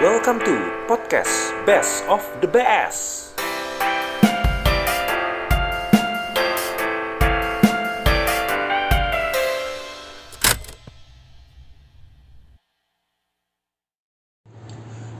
[0.00, 0.56] Welcome to
[0.88, 3.36] podcast Best of the Best.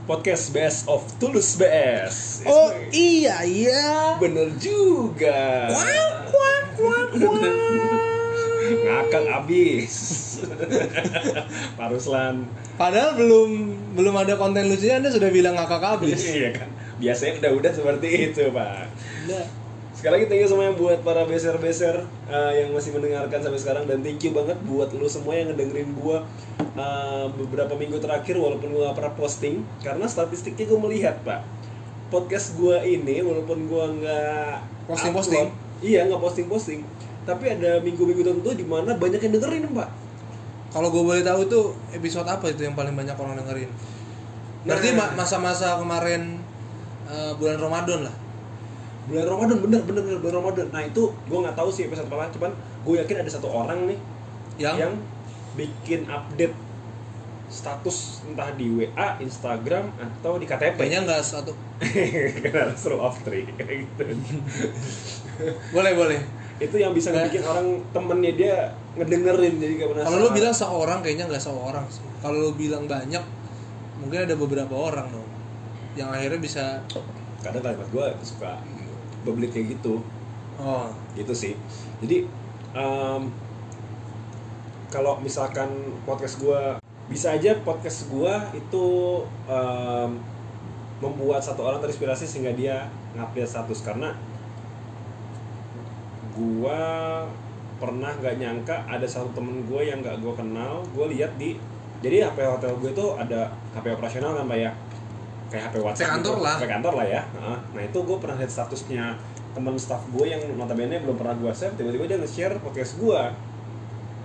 [0.09, 2.41] podcast Best of Tulus BS.
[2.49, 4.17] Oh iya iya.
[4.17, 5.69] bener juga.
[5.69, 8.20] Kuak kuak kuak kuak.
[8.79, 9.93] Ngakak abis.
[11.77, 12.47] Pak Ruslan.
[12.79, 13.49] Padahal belum
[13.93, 16.21] belum ada konten lucunya Anda sudah bilang ngakak habis.
[16.31, 16.69] Iya kan.
[17.01, 18.87] Biasanya udah-udah seperti itu Pak.
[19.27, 19.45] Udah.
[19.91, 23.83] Sekali lagi thank you semua yang buat para beser-beser uh, yang masih mendengarkan sampai sekarang
[23.85, 26.25] dan thank you banget buat lu semua yang ngedengerin gua
[26.73, 31.45] uh, beberapa minggu terakhir walaupun gua gak pernah posting karena statistiknya gua melihat pak
[32.09, 34.53] podcast gua ini walaupun gua nggak
[34.89, 35.37] Posting-posting?
[35.37, 36.81] upload, iya nggak posting-posting
[37.21, 39.89] tapi ada minggu-minggu tertentu di mana banyak yang dengerin pak
[40.71, 43.67] Kalau gue boleh tahu tuh episode apa itu yang paling banyak orang dengerin?
[44.63, 45.03] Berarti Nah.
[45.03, 46.39] ma- masa-masa kemarin
[47.05, 48.15] eh, bulan Ramadan lah.
[49.01, 52.29] bulan Ramadan bener bener bener bulan Ramadan nah itu gua nggak tahu sih episode apa
[52.31, 52.51] cuman
[52.81, 53.99] gue yakin ada satu orang nih
[54.55, 54.93] Yang, yang
[55.51, 56.55] bikin update
[57.51, 60.71] status entah di WA, Instagram atau di KTP.
[60.79, 61.51] kayaknya nggak satu.
[62.39, 64.03] Karena harus rule of three gitu.
[65.69, 66.19] Boleh boleh.
[66.61, 67.33] Itu yang bisa Nggak.
[67.33, 68.55] ngebikin orang temennya dia
[68.93, 70.07] ngedengerin jadi gak penasaran.
[70.13, 72.05] Kalau lu bilang seorang kayaknya nggak seorang sih.
[72.21, 73.23] Kalau lu bilang banyak
[73.97, 75.29] mungkin ada beberapa orang dong
[75.97, 76.63] yang akhirnya bisa
[77.41, 78.61] kadang kalimat gue suka
[79.25, 80.01] bebelit kayak gitu,
[80.57, 81.53] oh gitu sih.
[82.01, 82.25] Jadi
[82.73, 83.21] em,
[84.89, 85.69] kalau misalkan
[86.05, 86.61] podcast gue
[87.09, 88.85] bisa aja podcast gue itu
[89.49, 90.09] em,
[91.01, 94.13] membuat satu orang terinspirasi sehingga dia ngupdate status karena
[96.35, 96.79] gua
[97.81, 101.57] pernah nggak nyangka ada satu temen gue yang nggak gue kenal gue lihat di
[102.05, 104.71] jadi HP hotel gue itu ada HP operasional kan pak ya
[105.49, 106.45] kayak HP WhatsApp kantor gitu.
[106.45, 106.55] lah.
[106.61, 107.21] HP kantor lah ya
[107.73, 109.17] Nah, itu gue pernah lihat statusnya
[109.57, 113.21] teman staff gue yang notabene belum pernah gue save tiba-tiba dia nge-share podcast gue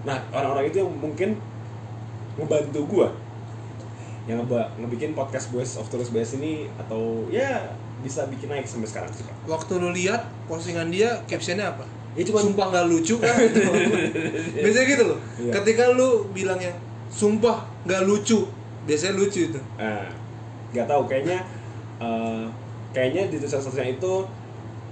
[0.05, 1.41] nah orang-orang itu yang mungkin
[2.37, 3.09] ngebantu gue
[4.29, 4.43] yang
[4.79, 7.73] ngebikin podcast Boys of Tulus BS ini atau ya
[8.05, 11.89] bisa bikin naik sampai sekarang sih pak waktu lu lihat postingan dia captionnya apa?
[12.17, 13.37] Ya, cuma- sumpah nggak lucu kan?
[14.65, 15.19] biasanya gitu loh.
[15.37, 15.53] Iya.
[15.61, 16.73] Ketika lu bilangnya
[17.13, 18.49] sumpah nggak lucu,
[18.89, 19.61] biasanya lucu itu.
[19.77, 20.09] Nah,
[20.73, 21.45] nggak tahu kayaknya
[22.01, 22.45] eh,
[22.93, 24.13] kayaknya di tulisan statusnya itu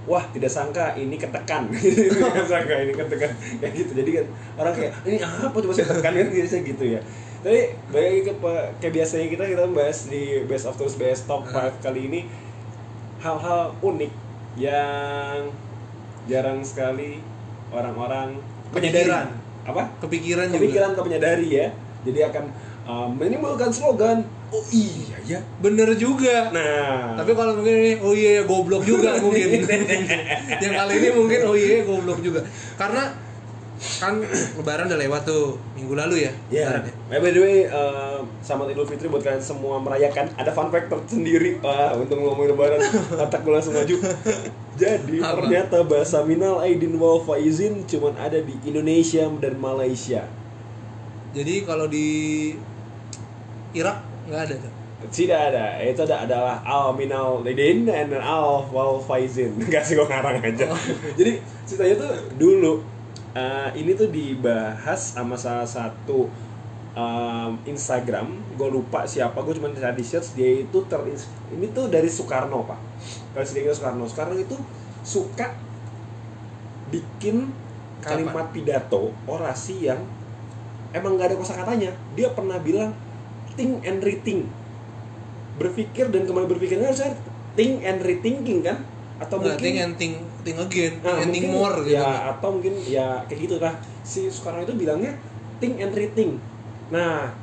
[0.05, 4.25] wah tidak sangka ini ketekan tidak sangka ini ketekan kayak gitu jadi kan
[4.61, 7.01] orang kayak ini apa coba saya tekan kan biasa gitu ya
[7.41, 8.33] tapi balik lagi ke
[8.81, 12.19] kayak biasanya kita kita bahas di best of Tours best top 5 kali ini
[13.21, 14.13] hal-hal unik
[14.57, 15.49] yang
[16.25, 17.21] jarang sekali
[17.69, 18.37] orang-orang
[18.71, 19.27] menyadari Kepikiran.
[19.65, 21.01] apa Kepikiran, kepikiran juga.
[21.05, 21.67] menyadari ya
[22.05, 22.45] jadi akan
[22.85, 26.53] um, menimbulkan slogan oh iya ya Bener juga.
[26.53, 29.65] nah Tapi kalau mungkin ini oh iya ya goblok juga mungkin.
[30.61, 32.45] Yang kali ini mungkin oh iya ya goblok juga.
[32.77, 33.09] Karena
[33.75, 34.23] kan
[34.55, 36.31] lebaran udah lewat tuh minggu lalu ya.
[36.47, 37.19] Ya, Lebaran yeah.
[37.19, 40.31] by the way, uh, selamat Idul Fitri buat kalian semua merayakan.
[40.39, 42.79] Ada fun fact tersendiri, Pak, untuk ngomongin Lebaran.
[43.27, 43.95] Otak gue langsung maju.
[44.75, 45.39] Jadi Apa?
[45.39, 50.27] ternyata bahasa Minal Aidin wal Faizin cuman ada di Indonesia dan Malaysia.
[51.35, 52.07] Jadi kalau di
[53.75, 53.99] Irak
[54.31, 54.73] nggak ada tuh.
[55.05, 59.59] Tidak ada, itu ada adalah Al Minal Aidin dan Al wal Faizin.
[59.73, 60.71] Kasih gue ngarang aja.
[60.71, 60.79] Oh.
[61.19, 62.94] Jadi ceritanya tuh dulu
[63.35, 66.31] uh, ini tuh dibahas sama salah satu
[66.95, 71.91] um, Instagram, gue lupa siapa, gue cuma cari di search dia itu terins ini tuh
[71.91, 72.79] dari Soekarno pak,
[73.35, 74.07] Presiden Soekarno.
[74.07, 74.55] Soekarno itu
[75.05, 75.53] suka
[76.89, 77.51] bikin
[78.01, 80.01] kalimat pidato orasi yang
[80.95, 81.91] emang nggak ada kosakatanya.
[82.15, 82.95] Dia pernah bilang
[83.59, 84.47] think and rethink,
[85.59, 87.13] berpikir dan kembali berpikir kan saya
[87.59, 88.83] think and rethinking kan?
[89.19, 91.97] Atau Nggak, mungkin think and think, think again, Nah, think mungkin more gitu.
[91.97, 93.73] ya atau mungkin ya kayak gitu nah
[94.05, 95.17] si Soekarno itu bilangnya
[95.57, 96.37] think and rethink
[96.93, 97.33] nah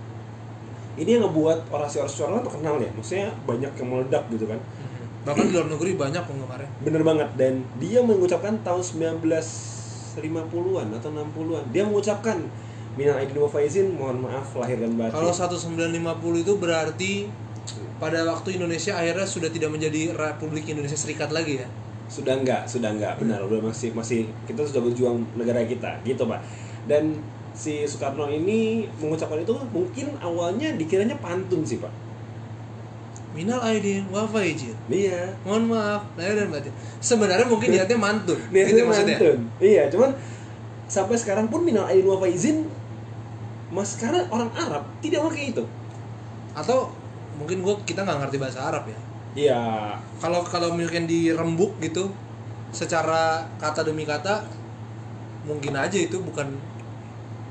[0.95, 4.63] ini yang ngebuat orasi-orasi Soekarno terkenal ya maksudnya banyak yang meledak gitu kan.
[5.23, 6.69] Bahkan di luar negeri banyak yang kemarin.
[6.83, 7.29] bener banget.
[7.39, 12.43] Dan dia mengucapkan tahun 1950-an atau 60-an dia mengucapkan
[12.99, 13.95] minal aidin wa faizin.
[13.97, 15.15] Mohon maaf lahir dan batin.
[15.15, 17.13] Kalau 1950 itu berarti
[17.97, 21.67] pada waktu Indonesia akhirnya sudah tidak menjadi Republik Indonesia Serikat lagi ya.
[22.13, 25.97] Sudah enggak sudah enggak benar udah masih masih kita sudah berjuang negara kita.
[26.05, 26.45] Gitu pak.
[26.85, 27.17] Dan
[27.57, 31.89] si Soekarno ini mengucapkan itu mungkin awalnya dikiranya pantun sih pak.
[33.33, 34.77] Minal aidin wa faizin.
[34.93, 35.33] iya.
[35.49, 36.69] Mohon maaf, lahir dan batin.
[37.01, 38.37] Sebenarnya mungkin niatnya mantun.
[38.53, 39.17] Niatnya Gitu maksudnya.
[39.17, 39.39] mantun.
[39.57, 40.11] Iya cuman
[40.85, 42.69] sampai sekarang pun minal aidin wa faizin
[43.73, 45.65] mas karena orang Arab tidak pakai itu.
[46.53, 46.93] Atau
[47.41, 49.01] mungkin gua kita nggak ngerti bahasa Arab ya
[49.33, 52.13] Iya, kalau kalau mungkin dirembuk gitu
[52.69, 54.45] secara kata demi kata
[55.49, 56.53] mungkin aja itu bukan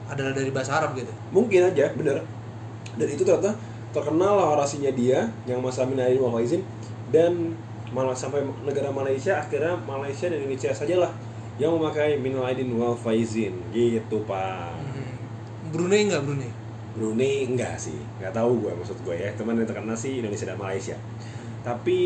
[0.06, 1.10] adalah dari bahasa Arab gitu.
[1.34, 2.22] Mungkin aja, bener.
[2.94, 3.58] Dan itu ternyata
[3.92, 6.62] terkenal lah orasinya dia yang masa min aidin faizin
[7.10, 7.58] dan
[7.92, 11.12] malah sampai negara Malaysia akhirnya Malaysia dan Indonesia saja lah
[11.60, 14.78] yang memakai minal aidin wal faizin gitu pak.
[14.78, 15.18] Hmm.
[15.74, 16.52] Brunei nggak Brunei?
[16.94, 17.98] Brunei enggak sih.
[18.22, 19.32] Nggak tahu gue maksud gue ya.
[19.36, 20.96] Teman yang terkenal sih Indonesia dan Malaysia
[21.62, 22.00] tapi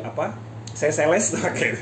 [0.00, 0.36] apa?
[0.72, 1.76] Saya seles pakai.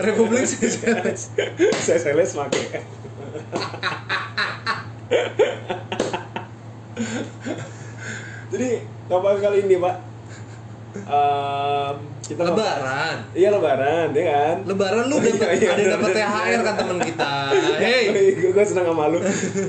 [0.00, 1.36] Republik Seychelles
[1.84, 2.80] saya seles pakai.
[8.50, 8.68] Jadi
[9.06, 9.96] kapan kali ini pak?
[10.90, 11.94] Ehm,
[12.26, 13.16] kita Lebaran.
[13.30, 14.56] Iya lebaran ya kan?
[14.66, 17.32] Lebaran lu Iya, dapat iya, ada yang dapat THR kan teman kita.
[17.78, 18.02] Hey.
[18.34, 19.18] gue, gue senang sama lu.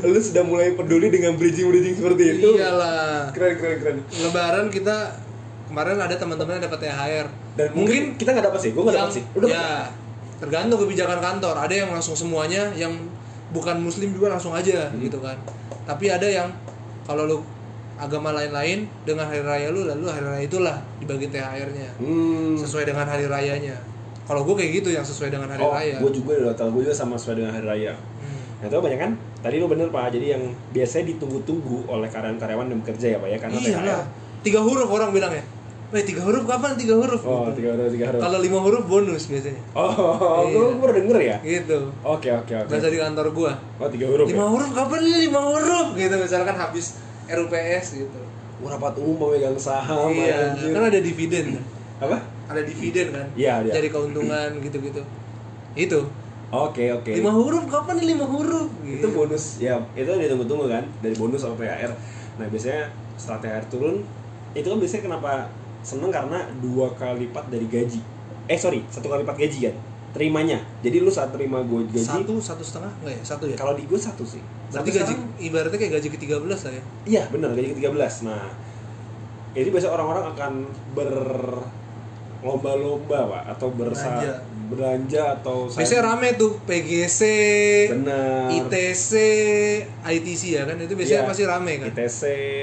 [0.02, 2.58] Lu sudah mulai peduli dengan bridging bridging seperti itu.
[2.58, 3.30] Iyalah.
[3.34, 3.98] keren keren keren.
[4.18, 4.98] Lebaran kita
[5.72, 7.26] kemarin ada teman-teman yang dapat THR.
[7.52, 9.50] dan mungkin, kita nggak dapat sih gue nggak dapat sih dapet?
[9.50, 9.88] ya
[10.38, 11.56] tergantung kebijakan kantor.
[11.56, 12.92] Ada yang langsung semuanya, yang
[13.50, 15.00] bukan muslim juga langsung aja Hmm.
[15.00, 15.38] gitu kan.
[15.84, 16.50] Tapi ada yang
[17.04, 17.38] kalau lu
[17.96, 22.58] agama lain-lain dengan hari raya lu lalu hari raya itulah dibagi THR-nya hmm.
[22.58, 23.78] sesuai dengan hari rayanya.
[24.26, 25.98] Kalau gue kayak gitu yang sesuai dengan hari oh raya.
[26.00, 28.42] gue juga udah tahu gue juga sama sesuai dengan hari raya Hmm.
[28.58, 29.12] Nah itu banyak kan?
[29.42, 33.38] Tadi lu bener pak, jadi yang biasanya ditunggu-tunggu oleh karyawan-karyawan yang bekerja ya pak ya
[33.38, 33.86] karena Iya THR.
[33.86, 34.04] lah.
[34.42, 35.44] Tiga huruf orang bilang ya.
[35.92, 37.20] Weh tiga huruf kapan tiga huruf?
[37.22, 37.60] Oh Gitu.
[37.60, 38.22] tiga huruf tiga huruf.
[38.24, 39.60] Kalau lima huruf bonus biasanya.
[39.76, 40.56] Oh, Iya.
[40.56, 41.38] gue pernah denger ya.
[41.44, 41.80] Gitu.
[42.00, 42.72] Oke oke oke.
[42.72, 43.54] Bahasa di kantor gua.
[43.76, 44.26] Oh tiga huruf.
[44.26, 44.50] Lima ya?
[44.50, 45.88] huruf kapan nih lima huruf?
[45.94, 46.96] Gitu misalkan habis
[47.28, 48.20] RUPS gitu.
[48.62, 50.14] Oh, rapat umum pemegang saham.
[50.14, 50.72] iya, anjir.
[50.72, 51.60] kan ada dividen.
[51.60, 51.64] kan?
[52.00, 52.18] Apa?
[52.48, 53.28] Ada dividen kan?
[53.36, 53.74] Iya, iya.
[53.76, 55.02] Jadi keuntungan gitu-gitu.
[55.74, 56.00] Itu.
[56.52, 57.12] Oke oke.
[57.12, 58.72] Lima huruf kapan nih lima huruf?
[58.80, 59.08] Itu Gitu.
[59.12, 61.92] bonus ya itu ditunggu-tunggu kan dari bonus sama THR.
[62.40, 63.96] Nah biasanya setelah THR turun
[64.52, 65.32] itu kan biasanya kenapa
[65.82, 68.00] seneng karena dua kali lipat dari gaji.
[68.46, 69.76] Eh sorry satu kali lipat gaji kan
[70.12, 70.60] terimanya.
[70.84, 72.92] Jadi lu saat terima gue gaji Satu, satu setengah?
[73.00, 73.24] Enggak ya?
[73.24, 73.56] Satu ya?
[73.56, 74.44] kalau di gue satu sih.
[74.68, 76.84] Berarti Sampai gaji, sekarang- ibaratnya kayak gaji ke-13 lah ya?
[77.08, 78.48] Iya benar gaji ke-13 Nah
[79.52, 80.54] Jadi biasanya orang-orang akan
[80.96, 84.36] berlomba-lomba pak Atau bersa Belanja.
[84.72, 87.22] Belanja atau Biasanya rame tuh PGC,
[87.92, 89.12] Benar ITC,
[90.02, 90.80] ITC ya kan?
[90.80, 91.28] Itu biasanya Iya.
[91.28, 91.88] pasti rame kan?
[91.92, 92.22] ITC,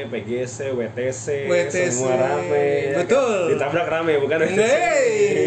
[0.09, 1.93] PGC, WTC, WTC.
[1.93, 2.97] semua rame ya kan?
[3.05, 3.37] Betul.
[3.53, 5.47] Ditabrak rame bukan WTC Hey.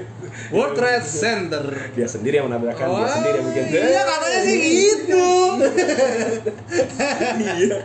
[0.54, 1.64] World Trade Center.
[1.94, 5.26] Dia sendiri yang menabrakkan, dia Wah, sendiri yang bikin Iya katanya sih gitu.
[7.40, 7.76] Iya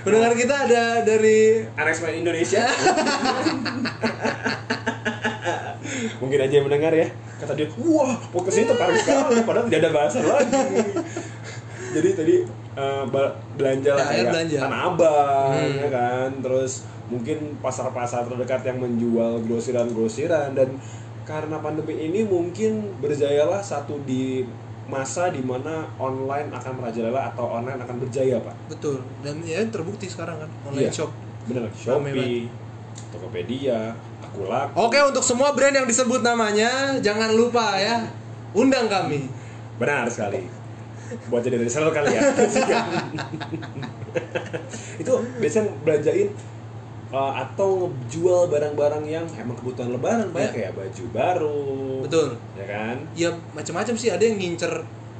[0.00, 1.64] Pendengar kita ada dari
[2.00, 2.64] Main Indonesia
[6.20, 7.08] Mungkin aja yang mendengar ya.
[7.36, 10.60] Kata dia, wah podcast ini tertarik sekali Padahal tidak ada bahasan lagi.
[11.96, 12.34] Jadi tadi
[13.08, 14.58] ba- belanja lah kayak belanja.
[14.60, 15.80] Tanah Abang Hmm.
[15.80, 16.30] ya kan?
[16.38, 16.72] Terus
[17.08, 20.54] mungkin pasar-pasar terdekat yang menjual grosiran-grosiran.
[20.54, 20.78] Dan
[21.24, 24.44] karena pandemi ini mungkin berjayalah satu di
[24.86, 28.54] masa di mana online akan merajalela atau online akan berjaya pak.
[28.68, 28.98] Betul.
[29.22, 30.94] Dan ya terbukti sekarang kan online Iya.
[30.94, 31.10] shop.
[31.40, 32.46] bener Shopee,
[33.10, 38.06] Tokopedia, Akulaku Oke untuk semua brand yang disebut namanya jangan lupa ya
[38.50, 39.26] undang kami.
[39.76, 40.44] benar sekali
[41.26, 42.22] buat jadi reseller kali ya
[45.02, 46.28] itu biasanya belanjain
[47.10, 50.56] uh, atau ngejual barang-barang yang emang kebutuhan lebaran banyak Iya.
[50.60, 51.60] kayak baju baru
[52.04, 52.28] Betul.
[52.54, 54.70] ya kan Ya macam-macam sih ada yang ngincer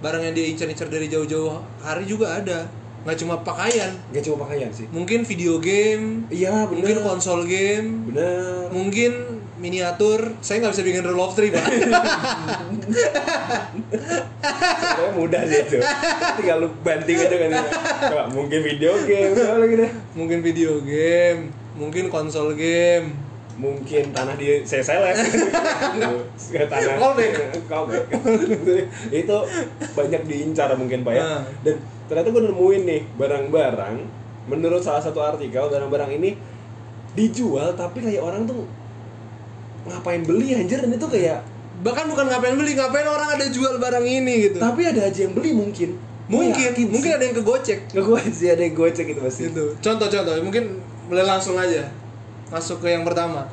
[0.00, 2.64] barang yang dia incer-incer dari jauh-jauh hari juga ada.
[3.00, 8.12] Nggak cuma pakaian, nggak cuma pakaian sih mungkin video game, iya bener mungkin konsol game,
[8.12, 9.12] bener mungkin
[9.56, 10.36] miniatur.
[10.40, 11.64] Saya nggak bisa bikin rule of three pak.
[13.90, 15.78] Sebenarnya mudah sih itu
[16.40, 17.64] tinggal lu banting aja kan ya.
[18.08, 23.12] Coba, mungkin video game lagi deh mungkin video game, mungkin konsol game.
[23.60, 25.20] mungkin tanah di saya seles
[26.48, 27.60] Ke tanah Callback.
[27.68, 28.08] Callback.
[29.12, 29.36] itu
[29.92, 31.40] banyak diincar mungkin pak ya Nah.
[31.60, 31.76] dan
[32.10, 33.96] ternyata gue nemuin nih barang-barang
[34.50, 36.34] menurut salah satu artikel barang-barang ini
[37.14, 38.66] dijual tapi kayak orang tuh
[39.86, 41.40] ngapain beli anjir dan itu kayak
[41.80, 44.60] Bahkan bukan ngapain beli, ngapain orang ada jual barang ini gitu.
[44.60, 45.96] tapi ada aja yang beli mungkin
[46.30, 47.16] mungkin, yakin mungkin sih.
[47.16, 47.78] ada yang kegocek.
[47.90, 49.64] Nggak gue sih ada yang gocek gitu pasti Gitu.
[49.82, 50.64] Contoh-contoh, mungkin
[51.10, 51.90] boleh langsung aja
[52.52, 53.50] masuk ke yang pertama.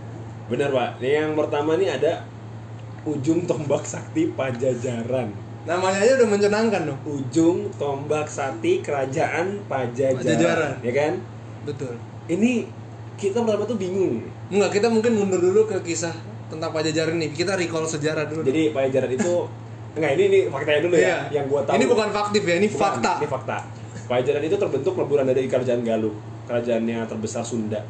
[0.47, 2.23] bener pak Ini yang pertama nih ada
[3.03, 5.31] ujung tombak sakti pajajaran
[5.67, 6.99] Namanya aja udah menyenangkan dong.
[7.05, 10.73] ujung tombak sakti kerajaan pajajaran, Pajajaran.
[10.79, 11.13] ya kan
[11.61, 11.93] Betul.
[12.25, 12.63] ini
[13.13, 16.15] kita pertama tuh bingung Enggak, kita mungkin mundur dulu ke kisah
[16.47, 17.35] tentang Pajajaran nih.
[17.35, 18.41] Kita recall sejarah dulu.
[18.41, 19.33] jadi pajajaran itu
[19.93, 21.03] enggak ini ini faktanya dulu Iya.
[21.03, 23.11] ya yang gua tahu Ini bukan faktif ya, ini Bukan, fakta.
[23.17, 23.57] ini fakta
[24.07, 26.15] pajajaran itu terbentuk leburan dari kerajaan Galuh
[26.47, 27.83] kerajaannya terbesar Sunda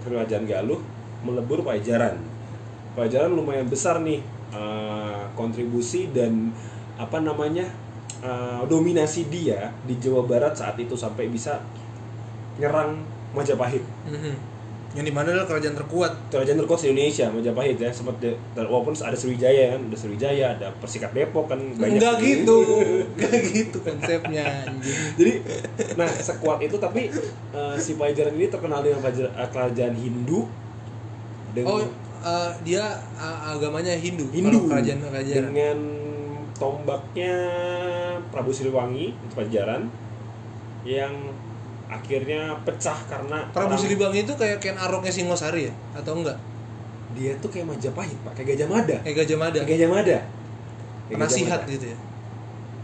[0.00, 0.78] kerajaan Galuh
[1.20, 2.14] melebur Pajajaran
[2.94, 6.54] Pajajaran lumayan besar nih eh, kontribusi dan
[6.96, 7.64] apa namanya
[8.18, 11.60] eh, dominasi dia di Jawa Barat saat itu sampai bisa
[12.56, 12.96] nyerang
[13.30, 14.56] Majapahit Mhm.
[14.94, 16.12] Yang di mana adalah kerajaan terkuat.
[16.26, 20.72] kerajaan terkuat di Indonesia Majapahit ya sempat de- walaupun ada Sriwijaya kan ada Sriwijaya ada
[20.74, 22.56] Persikat Depok kan banyak Enggak gitu.
[23.12, 24.64] Enggak gitu konsepnya
[25.14, 25.32] jadi
[25.92, 27.12] nah sekuat itu tapi
[27.52, 30.48] eh, si Pajajaran ini terkenal dengan eh, kerajaan Hindu
[31.52, 31.80] dengan Oh,
[32.22, 34.24] eh, dia eh, agamanya Hindu.
[34.26, 35.44] Hindu kerajaan kerajaan.
[35.46, 35.76] dengan
[36.56, 37.34] tombaknya
[38.28, 39.84] Prabu Siliwangi itu Pajajaran
[40.82, 41.12] yang
[41.86, 46.38] akhirnya pecah karena Prabu orang- Siliwangi itu kayak Ken Aroknya Singosari ya atau enggak?
[47.08, 49.58] dia tuh kayak Majapahit pak kayak Gajah Mada Kayak Gajah Mada.
[49.58, 50.18] kayak Gajah Mada
[51.06, 51.72] Kayak Penasihat Gajah Mada.
[51.72, 51.98] gitu ya.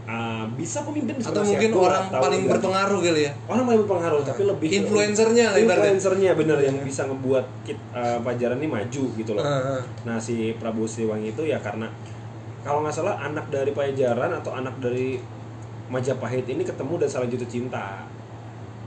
[0.03, 3.31] Ah, bisa pemimpin bisa Atau mungkin nggak orang paling berpengaruh kali ya.
[3.45, 8.67] orang paling berpengaruh tapi lebih Influencernya influencernya bener yang bisa ngebuat kit, eh, Pajajaran ini
[8.67, 9.79] maju gitu loh Heeh.
[10.03, 11.87] nah si Prabu Siliwangi itu ya karena
[12.63, 15.19] kalau nggak salah anak dari Pajajaran atau anak dari
[15.91, 18.07] Majapahit ini ketemu dan saling jatuh cinta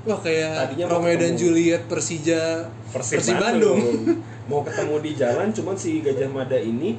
[0.06, 1.34] Wah kayak Tadinya Romeo dan.
[1.34, 3.78] Juliet Persija Persib Persib Bandung.
[4.50, 6.94] mau ketemu di jalan cuman si Gajah Mada ini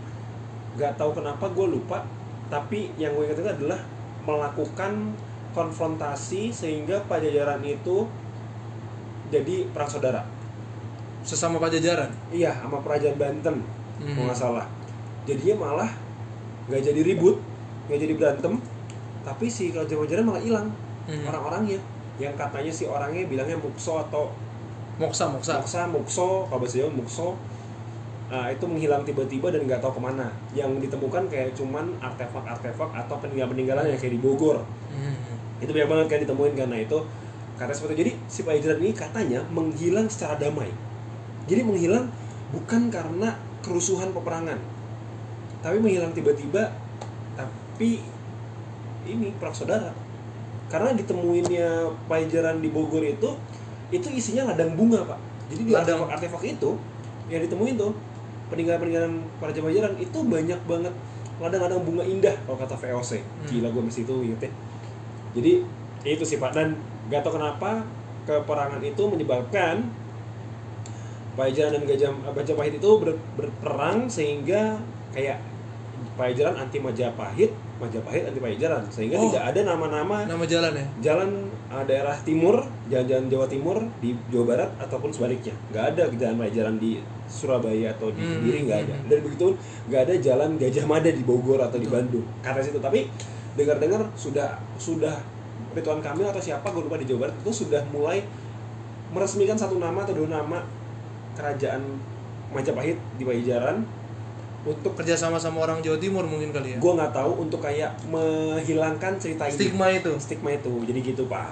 [0.76, 2.04] nggak tahu kenapa gue lupa
[2.52, 3.80] tapi yang gue ingat itu adalah
[4.28, 5.16] melakukan
[5.56, 8.06] konfrontasi sehingga Pajajaran itu
[9.32, 10.22] jadi perang saudara
[11.24, 12.12] Sesama Pajajaran.
[12.36, 13.64] iya sama kerajaan Banten
[13.98, 14.68] kalau nggak salah
[15.24, 15.92] jadinya malah
[16.68, 17.36] nggak jadi ribut
[17.88, 18.54] nggak jadi berantem
[19.24, 20.68] tapi si kerajaan Pajajaran malah hilang
[21.08, 21.24] Mhm.
[21.24, 21.80] orang-orangnya
[22.20, 24.28] yang katanya si orangnya bilangnya mukso atau
[24.98, 25.62] Moksa, Moksa.
[25.62, 27.38] Moksa, Mukso, kalau bahasa Jawa Mukso
[28.28, 33.16] Nah, itu menghilang tiba-tiba dan nggak tahu ke mana Yang ditemukan kayak cuman artefak-artefak atau
[33.24, 34.60] peninggalan-peninggalan yang kayak di Bogor
[34.92, 35.64] Mhm.
[35.64, 37.00] Itu banyak banget kan ditemuin karena itu
[37.56, 38.02] Karena seperti itu.
[38.04, 40.68] Jadi si Pajajaran ini katanya menghilang secara damai
[41.48, 42.12] Jadi menghilang
[42.52, 44.60] bukan karena kerusuhan peperangan
[45.62, 46.70] Tapi menghilang tiba-tiba
[47.34, 48.02] Tapi
[49.08, 49.92] ini perang saudara.
[50.68, 53.30] Karena ditemuinnya Pajajaran di Bogor itu
[53.88, 55.20] Itu isinya ladang bunga pak.
[55.48, 56.04] Jadi di Ladang.
[56.04, 56.72] artefak-artefak itu
[57.32, 57.92] Yang ditemuin tuh
[58.48, 60.94] Peninggalan-peninggalan para Pajajaran Itu banyak banget
[61.38, 64.52] ladang-ladang bunga indah Kalau kata VOC Gila gue masih itu inget ya.
[65.38, 65.54] Jadi
[66.08, 66.56] itu sih pak.
[66.56, 66.74] Dan
[67.08, 67.86] gak tau kenapa
[68.26, 69.86] keperangan itu menyebabkan
[71.38, 75.38] Pajajaran dan Gajah Majapahit itu ber- berperang sehingga kayak
[76.14, 79.30] Pajajaran anti Majapahit, Majapahit anti Pajajaran sehingga Oh.
[79.30, 80.86] tidak ada nama-nama Nama jalan ya?
[81.04, 81.30] jalan
[81.68, 85.54] uh, daerah timur, jalan-jalan Jawa Timur di Jawa Barat ataupun sebaliknya.
[85.68, 86.92] Nggak ada jalan Pajajaran di
[87.26, 88.96] Surabaya atau di Hmm, Kediri nggak ada.
[88.96, 89.08] hmm.
[89.10, 89.46] Dan begitu
[89.88, 92.26] nggak ada jalan Gajah Mada di Bogor atau di Bandung.
[92.40, 93.10] Karena situ tapi
[93.54, 95.18] dengar-dengar sudah sudah
[95.74, 98.22] Ridwan Kamil atau siapa gue lupa di Jawa Barat itu sudah mulai
[99.08, 100.62] meresmikan satu nama atau dua nama
[101.34, 101.82] kerajaan
[102.48, 103.82] Majapahit di Pajajaran
[104.64, 106.78] untuk Kerja sama sama orang Jawa Timur mungkin kali ya?
[106.78, 110.12] gue nggak tahu untuk kayak menghilangkan cerita ini Stigma itu.
[110.18, 111.46] stigma itu jadi gitu pak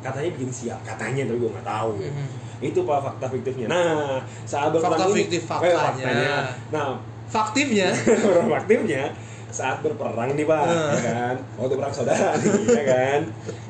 [0.00, 2.26] katanya bikin sial katanya tapi gue nggak tahu Mhm.
[2.62, 6.34] itu pak fakta fiktifnya nah saat berperang Fakta ini- fiktif, eh, faktanya.
[6.68, 6.88] nah
[7.26, 7.88] Faktifnya
[8.52, 9.02] faktifnya
[9.48, 10.90] saat berperang nih pak Hmm.
[10.90, 13.20] ya kan waktu perang saudara nih ya kan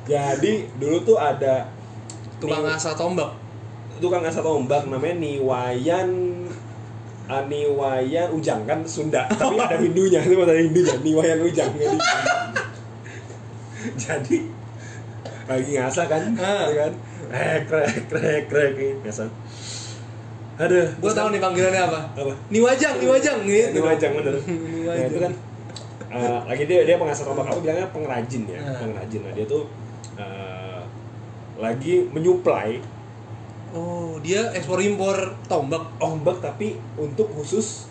[0.07, 1.69] jadi dulu tuh ada
[2.37, 3.33] tukang Nih- asal tombak.
[3.97, 6.09] tukang asal tombak namanya Niwayan
[7.43, 9.23] Niwayan Ujang kan Sunda.
[9.31, 10.95] Tapi ada Hindunya itu bahasa Hindunya.
[10.99, 11.97] Niwayan Ujang jadi,
[13.97, 14.39] jadi
[15.47, 16.23] lagi ngasah kan?
[16.37, 16.67] Ah.
[16.67, 16.93] ya kan?
[17.31, 19.31] Krek krek krek krek ngasah
[20.61, 22.01] aduh Gue tahu kan- nih panggilannya apa.
[22.13, 22.33] apa?
[22.49, 23.81] Niwajang, Niwajang gitu.
[23.81, 24.35] Niwajang bener.
[24.37, 24.85] Niwajang.
[24.85, 25.33] nah itu kan
[26.11, 27.49] eh, lagi dia dia pengasah tombak.
[27.49, 28.77] Aku bilangnya pengrajin ya Ah.
[28.77, 29.21] pengrajin.
[29.25, 29.65] Nah dia tuh
[30.17, 30.81] eh,
[31.57, 32.77] lagi menyuplai
[33.71, 35.15] Oh, dia ekspor impor
[35.47, 35.87] tombak.
[35.97, 37.87] ombak tapi untuk khusus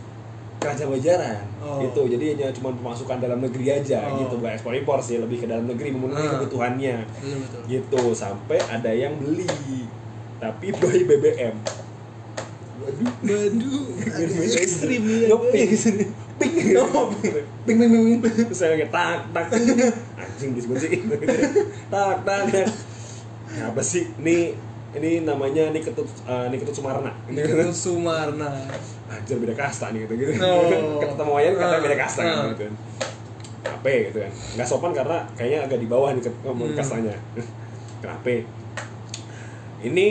[0.59, 1.79] kerajaan Pajajaran Oh.
[1.79, 2.03] gitu.
[2.05, 4.19] Jadi hanya cuma pemasukan dalam negeri aja Oh.
[4.19, 4.35] gitu.
[4.35, 5.15] Bukan ekspor impor sih.
[5.17, 6.35] Lebih ke dalam negeri memenuhi Ah.
[6.35, 6.97] kebutuhannya.
[7.05, 7.61] Betul betul.
[7.65, 8.01] gitu.
[8.11, 9.47] Sampai ada yang beli.
[10.37, 11.55] Tapi by BBM
[12.79, 13.91] waduh Bandung.
[14.55, 15.67] ekstrim ya, ping
[16.39, 16.55] ping
[17.19, 17.43] ping.
[17.67, 17.77] Ping
[18.23, 19.47] ping saya kayak tak tak.
[20.15, 21.03] Anjing sih.
[21.91, 22.67] Tak tak tak.
[23.49, 24.07] Nah, apa sih?
[24.15, 24.55] Ini
[24.91, 28.49] ini namanya ini ketut eh, ini ketut Sumarna ini Ketut Sumarna.
[29.07, 30.97] anjir beda kasta nih gitu gitu Oh.
[31.03, 32.45] ketemu Wayan kata beda kasta kan Ah.
[32.49, 32.75] gitu kan
[33.59, 36.77] kenapa gitu kan nggak sopan karena kayaknya agak di bawah nih ngomong Hmm.
[36.77, 37.13] kastanya
[38.01, 38.29] kenapa
[39.81, 40.07] ini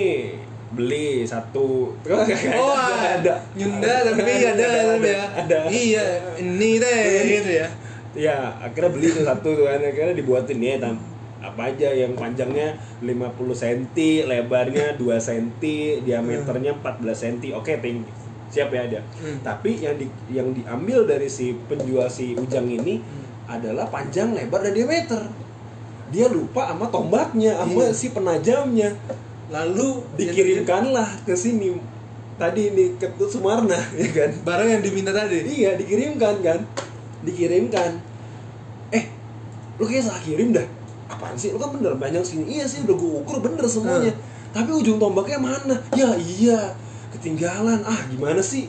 [0.68, 1.96] beli satu
[2.60, 5.24] Oh, ada Nyunda tapi ada, ada, ya.
[5.34, 5.58] ada.
[5.66, 6.04] Iya,
[6.36, 7.00] ini deh
[7.32, 7.66] gitu ya.
[8.14, 10.96] ya akhirnya beli tuh satu tuh kan akhirnya dibuatin ya tam
[11.38, 13.14] apa aja yang panjangnya 50
[13.54, 13.80] cm
[14.26, 15.46] lebarnya 2 cm
[16.02, 18.02] diameternya 14 cm oke ping
[18.48, 19.38] siap ya ada Hmm.
[19.40, 22.98] tapi yang di, yang diambil dari si penjual si ujang ini
[23.44, 25.24] adalah panjang lebar dan diameter.
[26.08, 27.92] Dia lupa sama tombaknya sama Iya.
[27.92, 28.92] si penajamnya.
[29.48, 31.76] Lalu dikirimkanlah ke sini.
[32.36, 34.30] Tadi ini ke Sumarna ya kan?
[34.44, 35.44] Barang yang diminta tadi?
[35.44, 36.60] Iya dikirimkan kan?
[37.24, 38.00] Dikirimkan.
[38.90, 39.04] Eh
[39.76, 40.64] lu kayak salah kirim dah
[41.08, 41.50] apaan sih?
[41.50, 44.12] Lu kan bener banyak sini iya sih udah gue ukur bener semuanya.
[44.52, 45.76] Tapi ujung tombaknya mana?
[45.96, 46.76] Ya iya.
[47.12, 47.80] Ketinggalan.
[47.82, 48.68] Ah gimana sih?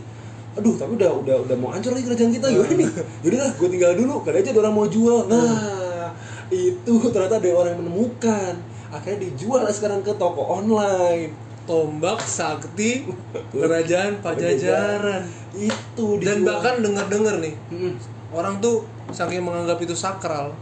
[0.57, 2.47] Aduh tapi udah udah udah mau hancur lagi kerjaan kita.
[2.49, 2.89] Gimana nih.
[3.27, 4.15] Yaudah lah gue tinggal dulu.
[4.23, 5.27] Kali aja ada orang mau jual.
[5.27, 6.09] Nah
[6.49, 8.53] itu ternyata ada orang yang menemukan.
[8.89, 11.29] Akhirnya dijual lah sekarang ke toko online.
[11.69, 13.05] Tombak sakti
[13.53, 15.21] kerajaan pajajaran.
[15.53, 16.47] Itu dan dijual.
[16.47, 17.97] bahkan dengar-dengar nih Mm-mm.
[18.29, 20.53] orang tuh saking menganggap itu sakral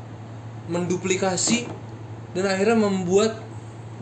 [0.68, 1.68] menduplikasi
[2.36, 3.40] dan akhirnya membuat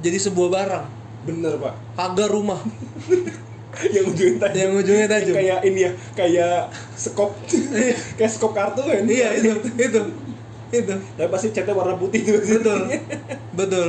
[0.01, 0.85] jadi sebuah barang.
[1.25, 1.73] Bener pak.
[1.95, 2.59] Pagar rumah.
[3.75, 7.35] Yang ujungnya tajam yang ujungnya tajam kayak ini ya kayak skop
[8.15, 9.03] kayak skop kartu kan?
[9.03, 9.51] Iya itu.
[9.75, 10.01] Itu.
[10.71, 10.95] Itu.
[10.95, 12.39] Tapi pasti catnya warna putih tuh.
[12.39, 12.87] Betul.
[13.59, 13.87] Betul.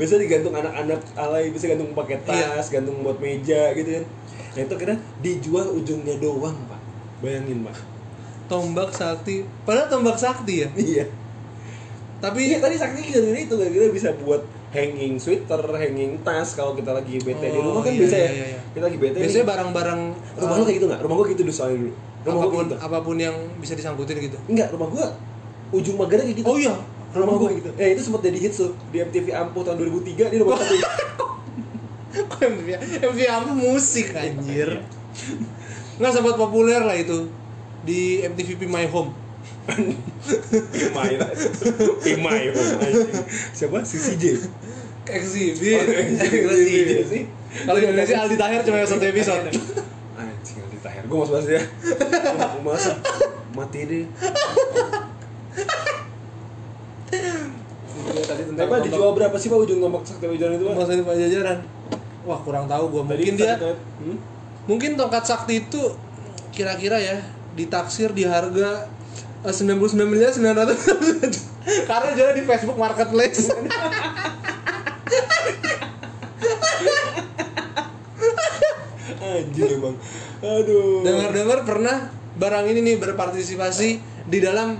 [0.00, 2.56] Biasanya digantung anak-anak alay bisa gantung pakai Iya.
[2.56, 4.04] tas gantung buat meja gitu kan.
[4.56, 6.80] Nah itu kira dijual ujungnya doang pak.
[7.20, 7.76] Bayangin pak.
[8.48, 9.44] Tombak sakti.
[9.68, 10.68] Padahal tombak sakti ya?
[10.72, 11.04] Iya
[12.22, 16.94] tapi iya tadi sakti kira itu kira bisa buat hanging sweater hanging tas kalau kita
[16.94, 18.60] lagi bete di Oh, rumah kan iya, bisa iya, ya iya, iya.
[18.72, 20.00] kita lagi bete biasanya barang-barang
[20.38, 21.00] rumah uh, lu kayak gitu nggak?
[21.02, 21.92] Rumah gua gitu dulu soalnya dulu.
[22.22, 22.76] Rumah gua apa pun gitu.
[22.78, 24.38] apa pun yang bisa disangkutin gitu?
[24.46, 25.06] Enggak rumah gua
[25.74, 26.46] ujung pagarnya kayak gitu.
[26.46, 26.74] Oh iya.
[27.12, 27.70] Rumah gua gitu.
[27.76, 30.76] eh itu sempat jadi hits tuh di MTV Ampuh tahun 2003 dia nomor satu.
[32.12, 32.68] Kok MV
[33.02, 34.80] MV apa musik anjir.
[36.00, 37.28] nggak sempat populer lah itu
[37.84, 39.12] di MTV My Home
[40.72, 41.30] Pimai lah.
[42.02, 42.42] Pimai.
[43.54, 43.78] Siapa?
[43.86, 44.24] Sisi J.
[45.06, 45.82] Exhibit.
[45.82, 49.44] Oh, sih kalau di Indonesia Aldi Tahir cuma satu episode.
[50.16, 51.02] Anjing Aldi Tahir.
[51.04, 51.62] Gue mau bahas dia.
[51.62, 52.96] Gua mau masuk
[53.52, 54.04] mati deh
[58.24, 60.72] tadi Tapi Pak, dijual berapa sih pak ujung tombak sakti Wijaran itu pak?
[60.72, 61.58] Tombak Sakti Pajajaran.
[62.24, 63.02] Wah kurang tahu gua.
[63.04, 64.16] Tadi mungkin dia sakti- hmm?
[64.64, 65.82] mungkin tongkat sakti itu
[66.54, 67.20] kira-kira ya
[67.52, 68.88] ditaksir di harga
[69.42, 70.74] eh, 99 miliar 900
[71.90, 73.50] karena jual di Facebook Marketplace.
[79.22, 79.96] Anjir emang.
[80.42, 81.06] Aduh.
[81.06, 83.90] Dengar-dengar pernah barang ini nih berpartisipasi
[84.26, 84.78] di dalam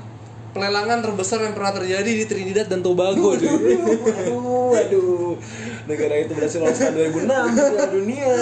[0.53, 3.49] pelelangan terbesar yang pernah terjadi di Trinidad dan Tobago cuy.
[4.23, 5.37] Aduh, aduh.
[5.85, 8.35] Negara itu berhasil lolos tahun 2006 Piala Dunia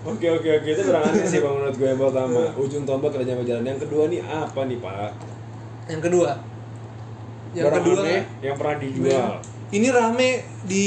[0.00, 3.44] Oke oke oke itu kurang aneh sih bang menurut gue yang pertama ujung tombak kerajaan
[3.44, 5.12] Pajajaran yang kedua nih apa nih pak?
[5.92, 6.30] Yang kedua,
[7.52, 9.32] yang Barang kedua aneh yang pernah dijual.
[9.70, 10.28] ini rame
[10.64, 10.84] di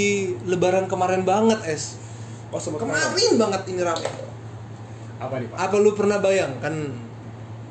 [0.49, 2.01] Lebaran kemarin banget es.
[2.49, 4.09] Oh Kemarin banget ini rame.
[5.21, 5.57] Apa nih pak?
[5.61, 6.73] Apa lu pernah bayangkan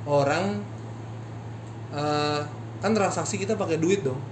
[0.07, 0.63] orang
[1.91, 2.41] eh,
[2.79, 4.23] kan transaksi kita pakai duit dong.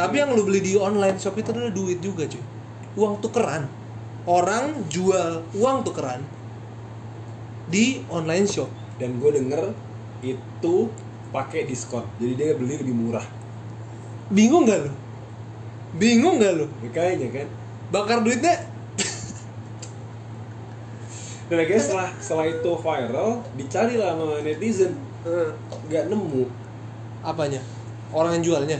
[0.00, 2.40] Tapi yang lu beli di online shop itu adalah duit juga cuy.
[2.96, 3.68] Uang tukeran.
[4.26, 6.20] Orang jual uang tukeran
[7.70, 8.66] di online shop.
[8.98, 9.70] Dan gue denger
[10.26, 10.90] itu
[11.30, 13.26] pakai diskon, jadi dia beli lebih murah.
[14.32, 14.92] Bingung gak lu?
[15.94, 16.66] Bingung gak lu?
[16.90, 17.48] Kayaknya kan.
[17.94, 18.76] Bakar duitnya
[21.46, 24.98] Dan akhirnya setelah setelah itu viral, dicari lah sama netizen,
[25.86, 26.50] nggak nemu.
[27.22, 27.62] apanya?
[28.10, 28.78] Orang yang jualnya.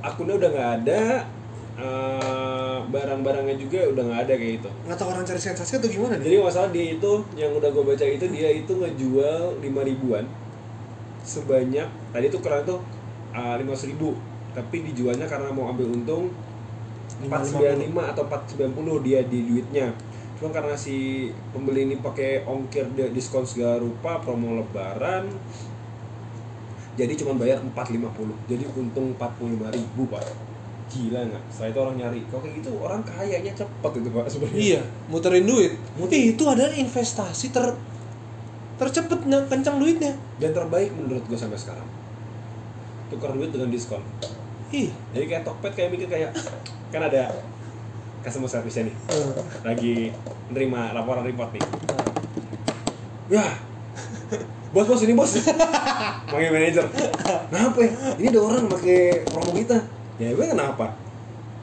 [0.00, 1.28] Akunnya udah nggak ada,
[1.76, 4.70] eh, barang-barangnya juga udah nggak ada kayak itu.
[4.88, 6.24] Nggak tahu orang cari sensasi atau gimana nih?
[6.28, 10.24] Jadi masalah dia itu yang udah gue baca itu dia itu ngejual 5 ribuan.
[11.26, 12.80] Sebanyak tadi tuh keren tuh
[13.36, 14.16] lima ribu.
[14.56, 16.32] Tapi dijualnya karena mau ambil untung
[17.20, 19.88] 495 atau 490 dia di duitnya
[20.36, 25.24] cuma karena si pembeli ini pakai ongkir di- diskon segala rupa promo lebaran
[26.96, 30.24] jadi cuma bayar 450 jadi untung 45 ribu pak
[30.86, 31.42] gila nggak?
[31.48, 32.20] Setelah itu orang nyari.
[32.24, 34.58] Kalau kayak gitu orang kayaknya cepet itu pak sebenarnya.
[34.58, 35.72] Iya, muterin duit.
[35.94, 37.66] Muter- Ih, itu adalah investasi ter
[38.76, 40.12] tercepet ny- kencang duitnya.
[40.36, 41.88] dan terbaik menurut gue sampai sekarang.
[43.08, 44.04] Tukar duit dengan diskon.
[44.68, 46.30] Ih, jadi kayak Tokped kayak mikir kayak
[46.88, 47.30] kan ada
[48.20, 48.92] customer service nih.
[49.08, 49.26] Eh,
[49.62, 49.94] lagi
[50.48, 51.64] nerima laporan report nih.
[53.28, 53.42] Ya
[54.68, 55.32] bos bos ini bos.
[56.28, 56.84] Panggil manajer
[57.48, 57.90] kenapa ya?
[58.14, 59.78] Ini ada orang pakai promo kita
[60.16, 60.96] ya gue kenapa?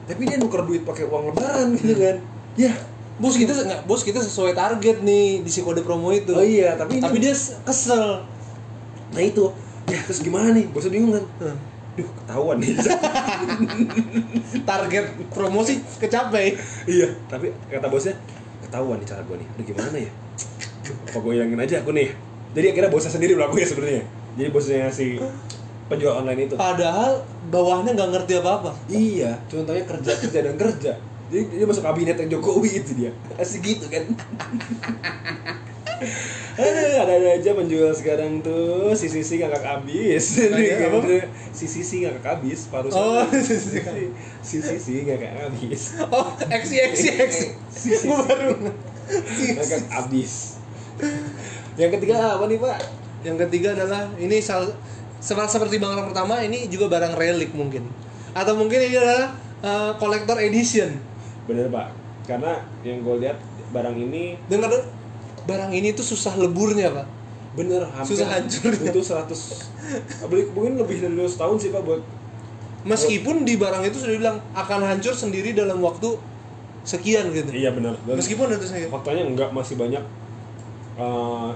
[0.03, 2.17] Tapi dia nuker duit pakai uang lebaran gitu kan?
[2.53, 2.73] Ya.
[3.13, 6.33] Bos kita nggak, bos kita sesuai target nih di si kode promo itu.
[6.33, 8.25] oh iya tapi Tapi dia kesel.
[9.13, 9.53] nah itu.
[9.85, 10.65] Ya terus gimana nih?
[10.73, 11.25] Bosnya bingung kan?
[11.93, 12.73] Duh ketahuan nih.
[14.69, 16.57] Target promosi kecapai.
[16.89, 18.17] Iya tapi kata bosnya
[18.65, 19.47] ketahuan nih cara gue nih.
[19.53, 20.11] Aduh gimana ya?
[21.13, 22.09] Apa gue hilangin aja aku nih?
[22.53, 24.03] Jadi akhirnya bosnya sendiri melakukannya sebenarnya.
[24.33, 25.21] Jadi bosnya si
[25.87, 26.55] penjual online itu.
[26.55, 30.91] Padahal bawahnya nggak ngerti apa apa iya contohnya kerja kerja dan kerja.
[31.27, 33.11] Jadi dia masuk kabinet yang Jokowi itu dia.
[33.35, 34.05] Asik gitu kan.
[36.53, 38.93] Aduh, ada aja penjual sekarang tuh.
[38.93, 40.37] Si sisi ngakak abis
[41.49, 43.81] si sisi ngakak abis paruh Oh, si si Sisi.
[44.43, 48.27] si sisi ngakak abis oh eksi eksi eksi Si, si, gue si.
[48.27, 48.53] baru
[49.57, 50.59] ngakak abis
[51.73, 52.77] yang ketiga apa nih pak?
[53.25, 54.69] Yang ketiga adalah ini sal
[55.23, 57.87] seperti barang pertama ini juga barang relik mungkin.
[58.35, 59.31] Atau mungkin ini adalah
[59.63, 60.99] uh, collector edition.
[61.47, 61.95] Bener pak.
[62.27, 63.39] Karena yang gue lihat
[63.71, 64.83] barang ini dan kadang
[65.47, 67.07] barang ini tuh susah leburnya pak.
[67.53, 68.91] Bener hampir Susah hancurnya.
[68.91, 72.01] butuh 100 beli mungkin lebih dari 200 tahun sih pak buat
[72.87, 76.17] meskipun di barang itu sudah bilang akan hancur sendiri dalam waktu
[76.83, 77.47] sekian gitu.
[77.55, 80.03] Iya benar Dan meskipun itu saya faktanya enggak masih banyak
[80.99, 81.49] eh,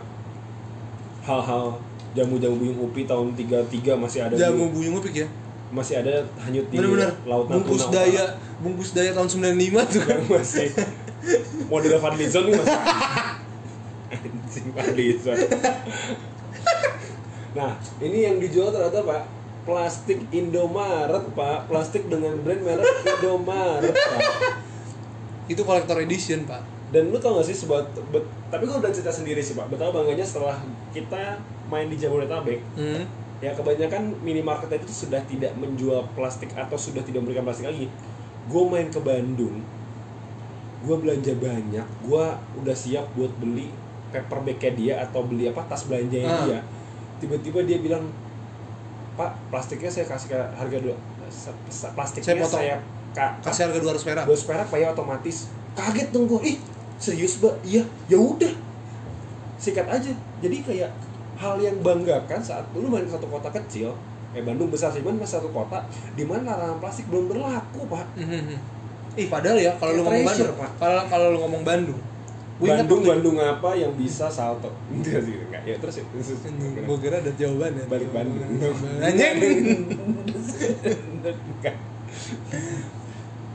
[1.28, 1.84] hal-hal
[2.18, 5.28] jamu-jamu buyung upi tahun 33 masih ada jamu di, buyung upik ya?
[5.68, 7.12] masih ada hanyut di bener-bener.
[7.28, 8.26] Laut bungkus Natuna daya
[8.64, 10.02] bungkus daya tahun 95 tuh.
[10.08, 10.68] Kan masih.
[11.68, 12.80] Model Fadlizon nih masih.
[14.08, 15.38] Anjing Fadlizon
[17.58, 19.24] nah ini yang dijual ternyata pak.
[19.68, 21.68] Plastik Indomaret pak.
[21.68, 24.22] Plastik dengan brand merek Indomaret pak.
[25.52, 26.64] Itu collector edition pak.
[26.88, 29.68] Dan lu tau gak sih bet- tapi gue udah cerita sendiri sih pak.
[29.68, 30.56] Betapa bangganya setelah
[30.96, 31.36] kita
[31.68, 33.04] main di Jabodetabek hmm.
[33.38, 37.86] ya kebanyakan minimarket itu sudah tidak menjual plastik atau sudah tidak memberikan plastik lagi.
[38.46, 39.60] Gue main ke Bandung
[40.78, 42.26] gue belanja banyak gue
[42.56, 43.74] udah siap buat beli
[44.08, 46.42] paper bagnya dia atau beli apa tas belanjanya Ah.
[46.44, 46.60] dia.
[47.18, 48.08] Tiba-tiba dia bilang
[49.14, 50.96] pak plastiknya saya kasih ke harga dua
[51.92, 52.62] plastiknya Saya potong.
[52.62, 52.76] saya,
[53.12, 54.24] ka- kasih harga 200 perak.
[54.24, 55.38] Bos perak pak ya otomatis.
[55.74, 56.58] Kaget dong gue ih
[56.96, 57.58] serius mbak?
[57.62, 57.84] Iya.
[58.08, 58.54] Ya udah.
[59.58, 60.14] Sikat aja.
[60.40, 60.94] Jadi kayak
[61.38, 63.94] hal yang banggakan saat lu main ke satu kota kecil
[64.30, 68.06] kayak Bandung besar sih cuman masih satu kota di mana larangan plastik belum berlaku pak
[68.16, 68.58] Mhm.
[69.16, 70.70] Ih padahal ya kalau lu ngomong Bandung, Pak.
[70.78, 71.98] kalau kalau lu ngomong Bandung,
[72.58, 76.06] gua Bandung Bandung apa yang bisa salto enggak sih enggak ya terus ya
[76.84, 77.86] Gua kira ada jawabannya.
[77.86, 78.46] balik Bandung
[79.00, 79.38] Anjing.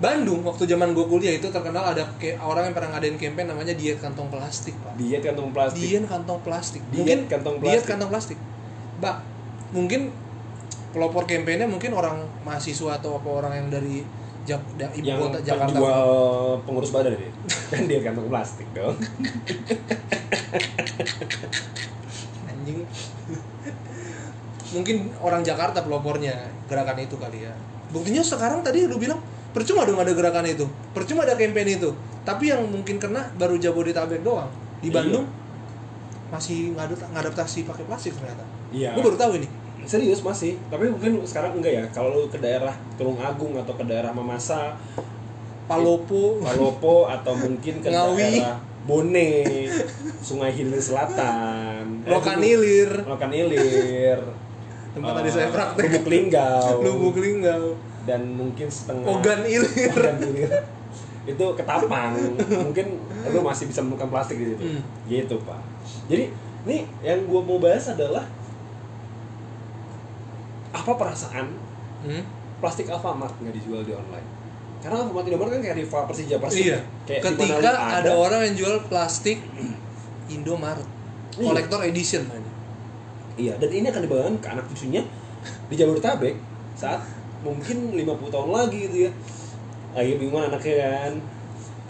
[0.03, 3.71] Bandung waktu zaman gua kuliah itu terkenal ada kayak orang yang pernah ngadain campaign namanya
[3.73, 4.99] diet kantong plastik, Pak.
[4.99, 6.83] diet kantong plastik Diet kantong plastik.
[6.85, 7.87] Diet mungkin kantong Diet plastik.
[7.87, 8.38] kantong plastik.
[8.99, 9.17] Mbak,
[9.71, 10.01] mungkin
[10.91, 14.03] pelopor kampanyenya mungkin orang mahasiswa atau apa orang yang dari
[14.43, 15.71] Jak da- ibu yang kota Jakarta.
[15.71, 16.11] penjual
[16.67, 17.31] pengurus badan ya
[17.71, 18.99] kan dia kantong plastik dong
[22.45, 22.83] Anjing.
[24.73, 26.35] mungkin orang Jakarta pelopornya
[26.65, 27.55] gerakan itu kali ya.
[27.88, 30.65] Buktinya sekarang tadi lu bilang percuma dong ada gerakan itu.
[30.91, 31.91] Percuma ada campaign itu.
[32.23, 34.49] Tapi yang mungkin kena baru Jabodetabek doang.
[34.79, 34.95] Di Iya.
[34.97, 35.27] Bandung
[36.29, 38.41] masih ngadut ngadaptasi pakai plastik ternyata.
[38.71, 39.49] iya Gue baru tahu ini.
[39.83, 43.83] serius masih tapi mungkin sekarang enggak ya kalau lu ke daerah Tulung Agung atau ke
[43.83, 44.79] daerah Mamasa
[45.65, 46.38] Palopo.
[46.38, 48.41] Palopo atau mungkin ke Ngawi.
[48.41, 49.31] daerah Bone
[50.21, 52.91] Sungai Hilir Selatan eh, Lokan Lubuk- Ilir.
[53.05, 54.21] Lokan Ilir
[54.95, 55.85] Tempat eh, tadi saya praktek.
[55.85, 57.65] Lubuk Linggau Lubuk Linggau.
[58.03, 59.91] Dan mungkin setengah Ogan Ilir.
[59.91, 60.51] Ogan Ilir.
[61.23, 62.19] itu ketapang
[62.51, 64.83] mungkin lu masih bisa menemukan plastik di situ Hmm.
[65.07, 65.62] gitu pak
[66.07, 68.27] jadi nih yang gua mau bahas adalah
[70.73, 71.47] apa perasaan
[72.03, 72.19] Hmm?
[72.59, 74.27] plastik Alfamart nggak dijual di online
[74.79, 76.79] karena Alfamart Indomaret kan kayak rival Persija Persib Iya.
[77.07, 79.38] kayak Ketika lu ada, orang yang jual plastik
[80.27, 80.83] Indomaret
[81.33, 81.45] Iya.
[81.45, 82.27] collector edition
[83.33, 85.07] iya dan ini akan dibawakan ke anak cucunya
[85.71, 86.35] di Jabodetabek
[86.75, 86.99] saat
[87.42, 89.12] mungkin 50 tahun lagi gitu ya.
[89.92, 91.12] Lagi bingung anaknya kan.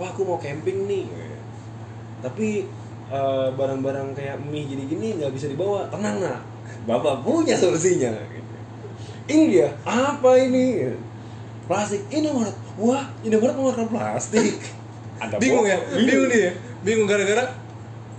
[0.01, 1.07] Pak aku mau camping nih.
[2.25, 2.67] Tapi
[3.13, 5.87] eh, barang-barang kayak mie gini-gini nggak bisa dibawa.
[5.93, 6.41] Tenang nak.
[6.89, 8.11] Bapak punya solusinya.
[9.29, 9.69] Ini dia.
[9.87, 10.97] Apa ini?
[11.69, 12.03] Plastik.
[12.11, 14.59] Indomaret wah Indomaret mengeluarkan plastik.
[15.23, 15.79] Ada bingung ya?
[15.95, 16.53] bingung nih ya?
[16.83, 17.07] Bingung.
[17.07, 17.55] Gara-gara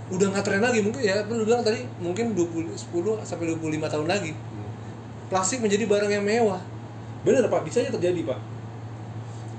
[0.08, 0.80] udah nggak tren lagi.
[0.80, 4.32] Mungkin ya lu bilang tadi mungkin 20 10 sampai 25 tahun lagi.
[5.28, 6.62] Plastik menjadi barang yang mewah
[7.24, 7.60] bener pak.
[7.64, 8.38] Bisa aja terjadi pak.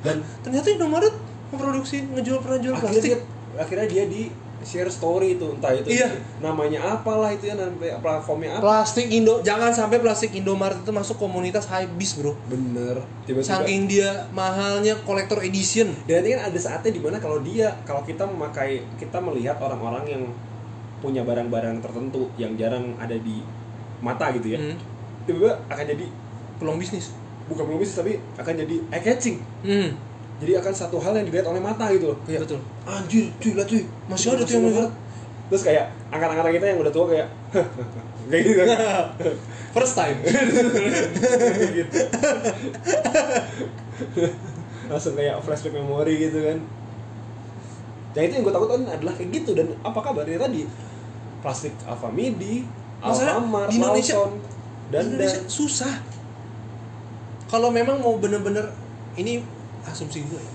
[0.01, 1.13] Dan ternyata Indomaret
[1.49, 3.19] memproduksi ngejual pernah jual akhirnya plastik dia,
[3.57, 4.23] akhirnya dia di
[4.65, 6.09] share story itu entah itu Iya.
[6.41, 8.61] namanya apalah itu ya nanti platformnya apa.
[8.61, 12.33] Plastik Indo jangan sampai plastik Indomaret itu masuk komunitas high bis bro.
[12.49, 12.97] Bener.
[13.25, 13.45] Tiba-tiba.
[13.45, 15.93] Saking dia mahalnya collector edition.
[16.05, 20.05] Dan ini kan ada saatnya di mana kalau dia kalau kita memakai kita melihat orang-orang
[20.05, 20.23] yang
[20.97, 23.45] punya barang-barang tertentu yang jarang ada di
[24.01, 24.77] mata gitu ya Hmm.
[25.23, 26.05] tiba-tiba akan jadi
[26.57, 27.13] peluang bisnis
[27.45, 29.89] bukan belum bisnis tapi akan jadi eye catching hmm.
[30.37, 32.59] jadi akan satu hal yang dilihat oleh mata gitu loh Iya betul.
[32.83, 34.91] anjir cuy lah cuy Masih ada tuh yang banget.
[35.45, 37.27] terus kayak angkat-angkat kita yang udah tua kayak
[38.29, 38.67] kayak gitu kan
[39.75, 40.17] First time.
[41.75, 41.97] gitu
[44.85, 46.57] langsung kayak flashback memori gitu kan
[48.15, 50.63] yang itu yang gue takutkan adalah kayak gitu dan apa kabarnya tadi
[51.41, 52.63] plastik Alfa Midi
[53.01, 54.31] Alfamart di Indonesia- Lawson
[54.87, 55.93] dan Indonesia dan susah.
[57.55, 58.67] Kalau memang mau bener-bener
[59.15, 59.39] ini
[59.87, 60.53] asumsi gue ya.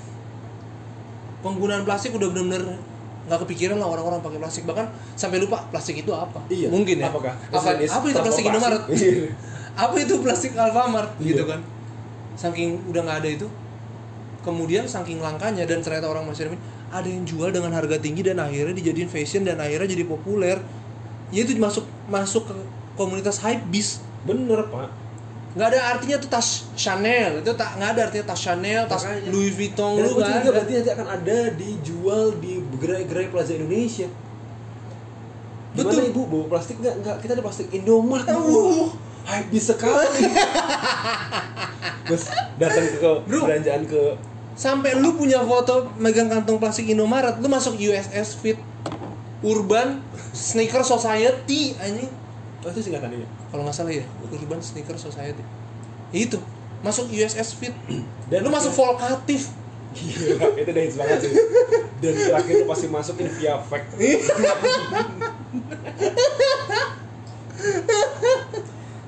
[1.40, 2.76] Penggunaan plastik udah bener-bener
[3.24, 6.44] nggak kepikiran lah orang-orang pakai plastik bahkan sampai lupa plastik itu apa.
[6.52, 6.68] Iya.
[6.68, 7.08] Mungkin ya.
[7.08, 7.32] Apakah?
[7.48, 8.44] Apa, apa itu plastik.
[8.52, 8.82] Indomaret?
[8.92, 9.32] Iya.
[9.88, 11.28] apa itu plastik Alfamart Iya.
[11.32, 11.64] gitu kan.
[12.36, 13.48] Saking udah nggak ada itu.
[14.44, 16.52] Kemudian saking langkanya dan ternyata orang masih
[16.92, 20.60] ada yang jual dengan harga tinggi dan akhirnya dijadiin fashion dan akhirnya jadi populer.
[21.32, 22.54] Ya itu masuk masuk ke
[23.00, 24.92] komunitas hype beast bener pak
[25.50, 29.30] nggak ada artinya tuh tas Chanel itu tak nggak ada artinya tas Chanel tas Makanya.
[29.34, 34.06] Louis Vuitton dan lu nggak juga berarti nanti akan ada dijual di gerai-gerai Plaza Indonesia
[35.70, 36.10] Gimana Betul.
[36.10, 38.38] ibu bawa plastik nggak nggak kita ada plastik Indomart Uh.
[38.38, 38.62] bu
[39.26, 40.22] hype sekali
[42.06, 42.24] terus
[42.58, 43.40] datang ke Bro.
[43.46, 44.02] belanjaan ke
[44.54, 48.58] sampai lu punya foto megang kantong plastik Indomaret lu masuk USS Fit
[49.40, 49.98] Urban
[50.30, 52.10] Sneaker Society anjing
[52.60, 55.44] oh itu singkatannya kalau nggak salah ya Urban Sneaker Society
[56.10, 56.38] Ya itu
[56.80, 57.74] masuk USS Fit
[58.30, 59.52] Dan- lu masuk Volkatif
[59.90, 61.32] Gila, itu udah hits banget sih
[61.98, 63.90] dan terakhir lu pasti masukin via fact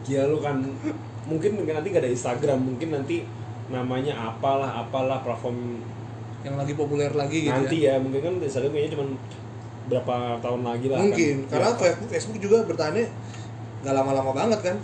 [0.03, 0.59] Gila lu kan
[1.23, 3.23] mungkin mungkin nanti gak ada Instagram mungkin nanti
[3.71, 5.79] namanya apalah apalah platform
[6.43, 8.03] yang lagi populer lagi gitu nanti ya ya.
[8.03, 9.05] mungkin kan Instagram kayaknya cuma
[9.87, 11.51] berapa tahun lagi lah mungkin kan.
[11.55, 11.79] karena Ya.
[11.79, 13.07] Facebook Facebook juga bertahannya
[13.83, 14.77] nggak lama-lama banget kan?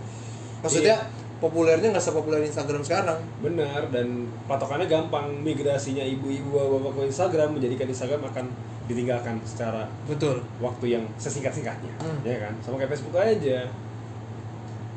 [0.62, 0.98] Maksudnya
[1.38, 3.18] populernya nggak sepopuler Instagram sekarang.
[3.42, 5.30] Benar dan patokannya gampang.
[5.42, 8.46] Migrasinya ibu-ibu bapak ke Instagram menjadikan Instagram akan
[8.90, 10.42] ditinggalkan secara betul.
[10.58, 11.92] waktu yang sesingkat-singkatnya.
[12.02, 12.18] Hmm.
[12.26, 12.52] ya kan?
[12.60, 13.70] Sama kayak Facebook aja.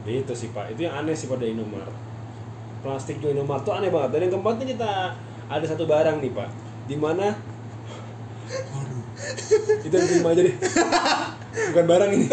[0.02, 0.74] Itu sih pak.
[0.74, 1.94] Itu yang aneh sih pada Indomaret.
[2.82, 4.18] Plastik di Indomaret tuh aneh banget.
[4.18, 4.92] Dan yang keempat nih kita
[5.46, 6.50] ada satu barang nih pak.
[6.90, 7.38] Di mana
[9.86, 10.56] itu yang kelima aja deh
[11.52, 12.26] bukan barang ini.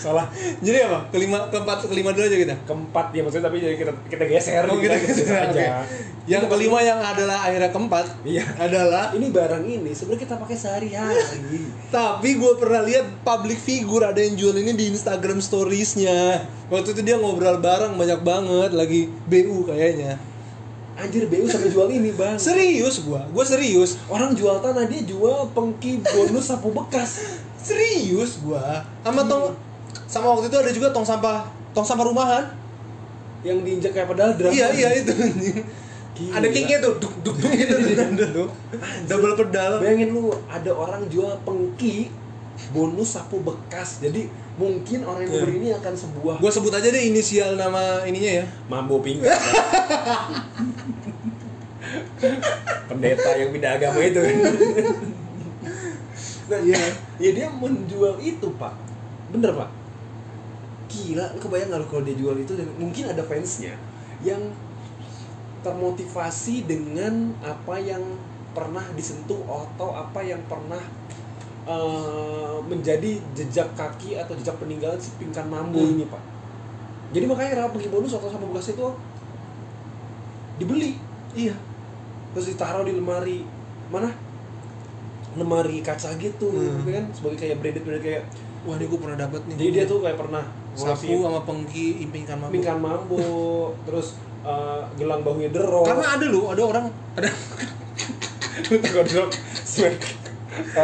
[0.00, 0.26] Salah.
[0.64, 0.98] Jadi apa?
[1.12, 2.56] Kelima keempat kelima dulu aja kita?
[2.64, 5.50] Keempat ya maksudnya tapi jadi kita kita geser Oh, kita geser geser, aja.
[5.52, 5.66] Oke.
[6.28, 8.44] yang kelima yang adalah akhirnya keempat iya.
[8.54, 11.20] adalah ini barang ini sebenarnya kita pakai sehari-hari.
[11.90, 16.44] Tapi gue pernah lihat public figure ada yang jual ini di Instagram storiesnya.
[16.70, 18.70] Waktu itu dia ngobrol bareng banyak banget.
[18.76, 20.30] Lagi BU kayaknya.
[21.00, 22.36] Anjir BU sampai jual ini bang.
[22.36, 23.24] Serius gua?
[23.32, 23.96] Gua serius.
[24.12, 28.82] Orang jual tanah dia jual pengki bonus sapu bekas serius gua?
[29.00, 29.54] Sama tong
[30.04, 32.44] sama waktu itu ada juga tong sampah tong sampah rumahan.
[33.40, 34.50] Yang diinjak kayak pedal drum.
[34.50, 35.12] Iya iya itu.
[36.10, 36.36] Gila.
[36.36, 37.74] ada kicknya tuh duk duk duk gitu.
[38.34, 38.48] Tuh
[39.06, 39.80] double pedal.
[39.80, 42.10] Bayangin lu ada orang jual pengki
[42.70, 44.04] bonus sapu bekas.
[44.04, 44.28] Jadi
[44.60, 45.40] mungkin orang yang Iya.
[45.40, 48.46] membeli ini akan sebuah gua sebut aja deh inisial nama ininya ya.
[48.68, 49.32] Mambo pinggang
[52.88, 54.20] pendeta yang pindah agama itu.
[54.20, 54.36] kan
[56.50, 56.82] nah, Iya.
[57.22, 58.74] ya dia menjual itu pak.
[59.30, 59.70] Bener pak.
[60.90, 62.58] Gila lu kebayang nggak kalau dia jual itu?
[62.58, 63.78] Dan mungkin ada fansnya
[64.20, 64.42] yang
[65.62, 68.02] termotivasi dengan apa yang
[68.50, 70.80] pernah disentuh atau apa yang pernah
[71.60, 75.92] eh, menjadi jejak kaki atau jejak peninggalan si pingkan mambo Hmm.
[75.94, 76.18] ini pak.
[77.12, 78.86] Jadi makanya pergi bonus atau sama bekas itu
[80.58, 80.96] dibeli.
[81.36, 81.54] Iya.
[82.34, 83.44] Terus ditaruh di lemari.
[83.90, 84.08] Mana
[85.32, 86.80] lemari kaca gitu Hmm.
[86.80, 87.04] gitu kan.
[87.10, 88.22] Sebagai kayak branded branded kayak
[88.60, 89.56] wah ini gua pernah dapat nih.
[89.56, 92.54] Jadi dia tuh kayak pernah sapu sama pengki impingkan mampu.
[92.54, 93.26] Pingkan mambo
[93.86, 97.28] terus eh, gelang bahunya derok karena ada loh ada orang ada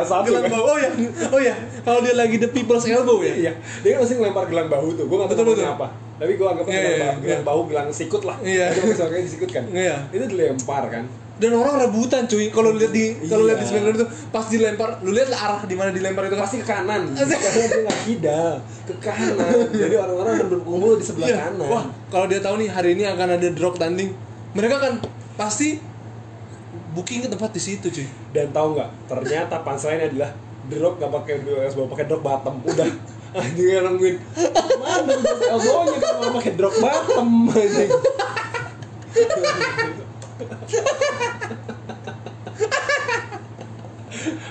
[0.06, 0.52] satu gelang kan?
[0.52, 0.90] bahu oh ya
[1.28, 3.34] oh ya kalau dia lagi the people's elbow ya?
[3.34, 3.52] Iya.
[3.82, 5.04] Dia kan masih ngelempar gelang bahu tuh.
[5.04, 5.76] Gue nggak tahu Betul, namanya betul.
[5.76, 5.88] apa.
[6.16, 7.20] Tapi gue anggap Iya, gelang, iya, bahu, iya.
[7.20, 8.36] gelang bahu gelang sikut lah.
[8.40, 8.66] Iya.
[8.72, 9.64] itu masih makanya disikut kan.
[9.68, 9.96] Iya.
[10.08, 11.04] itu dilempar kan
[11.36, 12.48] dan orang rebutan cuy.
[12.48, 13.72] Kalau lihat di kalau lihat di Iya.
[13.76, 16.42] Smackdown itu pas dilempar lu lihat arah di mana dilempar itu kan.
[16.48, 17.12] Pasti ke kanan.
[17.12, 18.52] Karena dia nggak kidal
[18.88, 19.36] ke kanan.
[19.68, 21.36] Jadi orang-orang akan berkumpul di sebelah Iya.
[21.52, 21.68] kanan.
[21.68, 24.16] Wah kalau dia tahu nih hari ini akan ada drop tanding
[24.56, 24.92] mereka kan
[25.36, 25.76] pasti
[26.96, 28.08] booking ke tempat di situ cuy.
[28.32, 30.32] Dan tahu nggak ternyata punchline adalah
[30.66, 32.56] drop gak pakai drop bawa pakai drop bottom.
[32.64, 32.88] Udah.
[33.36, 34.16] Anjing yang nungguin.
[34.80, 37.92] Mana drop elbownya kalau pakai drop bottom anjing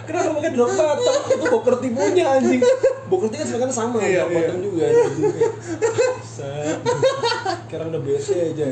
[0.06, 1.22] Kenapa pakai drop bottom?
[1.26, 2.62] Itu Bokerti punya anjing.
[3.10, 4.38] Bokerti kan sebenarnya sama, Iya, drop iya.
[4.38, 5.32] bottom juga anjing.
[6.26, 6.78] Set.
[7.66, 8.66] sekarang udah BC aja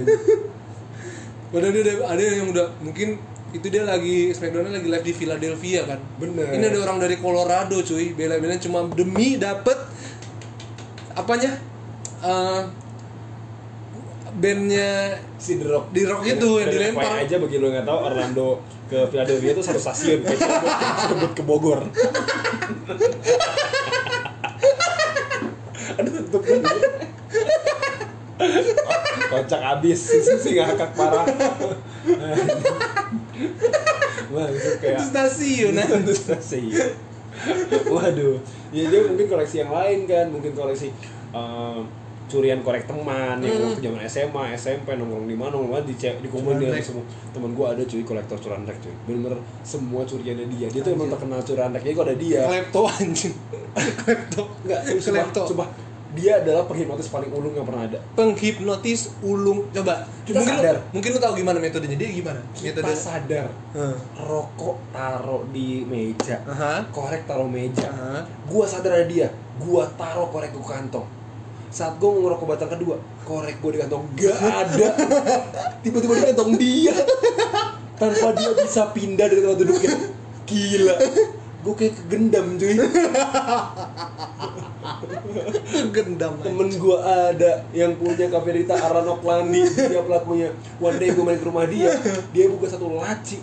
[1.50, 3.20] Padahal dia udah ada yang udah mungkin
[3.54, 6.00] itu dia lagi Smackdown lagi live di Philadelphia kan.
[6.18, 6.50] Bener.
[6.50, 9.78] Ini ada orang dari Colorado cuy, bela-belain cuma demi dapet
[11.14, 11.54] apanya?
[12.26, 12.62] Eh
[14.34, 17.22] bandnya si The Rock Di Rock itu yang dilempar.
[17.22, 18.50] Aja bagi lo yang nggak tahu Orlando
[18.94, 21.80] ke Philadelphia itu satu stasiun kayak Cirebon, Cirebon ke Bogor
[25.94, 26.70] aduh tutup dulu.
[29.34, 31.26] kocak abis si si ngakak parah
[34.30, 35.86] wah itu kayak itu stasiun nah.
[35.90, 36.94] itu stasiun
[37.90, 38.38] waduh
[38.70, 40.94] ya dia mungkin koleksi yang lain kan mungkin koleksi
[41.34, 41.80] eh,
[42.26, 43.66] curian korek teman yang Hmm.
[43.68, 46.84] waktu zaman SMA SMP nongkrong di mana nongkrong di di kumpul Curian dia rek.
[46.84, 50.92] semua teman gua ada cuy kolektor curian rek cuy bener-bener semua curiannya dia dia tuh
[50.92, 53.34] emang terkenal curian rek jadi kok ada dia Klepto anjing.
[54.00, 54.42] Klepto.
[54.64, 55.42] enggak sumpah, Klepto.
[55.46, 55.70] sumpah
[56.14, 59.66] dia adalah penghipnotis paling ulung yang pernah ada Penghipnotis ulung.
[59.72, 60.06] Coba.
[60.22, 60.76] Kita mungkin sadar.
[60.76, 62.38] Lu, mungkin lu tahu gimana metodenya dia gimana?
[62.54, 62.94] kita Metode.
[62.94, 63.96] sadar Heeh.
[64.16, 66.86] rokok taruh di meja Aha.
[66.88, 68.22] korek taruh meja Aha.
[68.46, 69.26] gua sadar ada dia
[69.58, 71.06] gua taruh korek ke kantong
[71.74, 74.06] saat gua mau ngerokok batang kedua korek gua di kantong.
[74.14, 74.88] Gak ada.
[75.82, 76.94] Tiba-tiba di kantong dia.
[77.98, 79.98] Tanpa dia bisa pindah dari tempat duduknya.
[80.46, 80.96] Gila.
[81.66, 82.78] Gua kayak kegendam cuy.
[85.90, 86.34] Gendam.
[86.46, 86.98] temen gua
[87.34, 90.54] ada yang punya cafe Rita Aranok Landi dia pelakunya.
[90.78, 91.90] One day gua main ke rumah dia.
[92.30, 93.42] Dia buka satu laci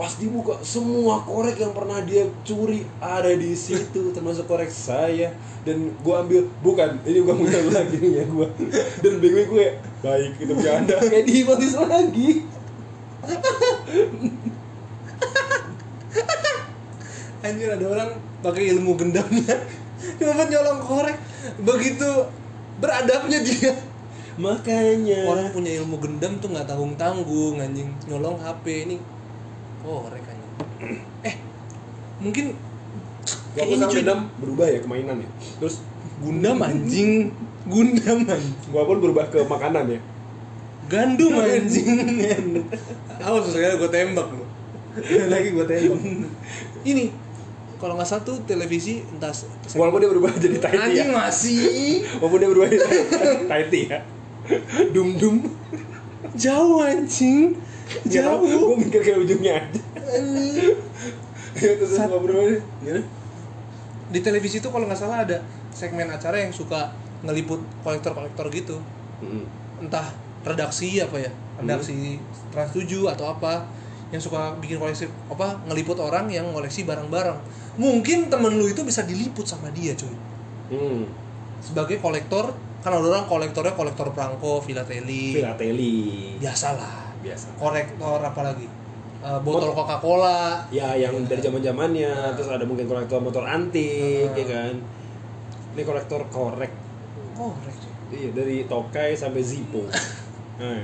[0.00, 5.28] pas dibuka semua korek yang pernah dia curi ada di situ termasuk korek saya.
[5.60, 8.48] Dan gua ambil bukan ini gua punya lagi nih ya gua.
[9.04, 10.96] Dan bego gue baik itu bercanda.
[11.04, 12.48] Kayak dihipnotis lagi.
[17.44, 19.68] Anjir ada orang pakai ilmu gendamnya.
[20.16, 21.20] Cuma nyolong korek.
[21.60, 22.08] Begitu
[22.80, 23.76] beradabnya dia.
[24.40, 25.28] Makanya.
[25.28, 27.92] Orang punya ilmu gendam tuh nggak tanggung tanggung anjing.
[28.08, 29.19] Nyolong HP ini
[29.80, 30.54] korek anjing.
[31.28, 31.34] Eh
[32.20, 32.56] mungkin
[33.50, 35.30] Gak kayak ini cuy dendam berubah ya ke mainan ya.
[35.58, 35.82] Terus
[36.22, 37.34] gundam anjing.
[37.66, 38.56] Gundam anjing.
[38.70, 40.00] Gua pun berubah ke makanan ya.
[40.86, 42.62] Gandum anjing.
[43.26, 44.44] Awas sekali gue tembak lu.
[45.32, 46.00] Lagi gue tembak.
[46.86, 47.04] Ini
[47.82, 49.32] kalau nggak salah tuh televisi entah
[49.72, 50.86] walaupun dia berubah jadi Tahiti ya.
[50.86, 51.60] Anjing masih.
[52.22, 52.86] Walaupun dia berubah jadi
[53.50, 53.98] Tahiti ya.
[54.94, 55.36] Dum dum
[56.34, 57.58] jauh anjing
[58.06, 58.44] jauh.
[58.44, 59.80] Gue mikir kayak ujungnya aja.
[60.10, 60.78] Anjing
[61.54, 63.02] Terus Sat- Gimana?
[64.10, 65.38] di televisi itu kalau nggak salah ada
[65.70, 66.90] segmen acara yang suka
[67.22, 68.76] ngeliput kolektor-kolektor gitu.
[69.20, 69.44] Mm.
[69.80, 70.08] entah
[70.42, 72.16] redaksi apa ya redaksi
[72.48, 73.68] Trans 7 atau apa
[74.10, 77.38] yang suka bikin koleksi apa ngeliput orang yang koleksi barang-barang.
[77.76, 80.10] Mungkin temen lu itu bisa diliput sama dia cuy.
[80.70, 81.02] Hmm.
[81.60, 87.46] sebagai kolektor kan ada orang kolektornya kolektor perangko filateli Filateli biasalah Biasa.
[87.56, 88.66] Kolektor apa lagi
[89.20, 94.32] Eh, botol Coca Cola Ya yang dari zaman zamannya Terus ada mungkin kolektor motor antik
[94.32, 94.36] Ah.
[94.40, 94.74] ya kan?
[95.76, 96.72] Ini kolektor korek.
[97.36, 97.92] Korek cuy.
[98.10, 99.84] Iya dari Tokai sampai Zippo.
[100.60, 100.76] Nah,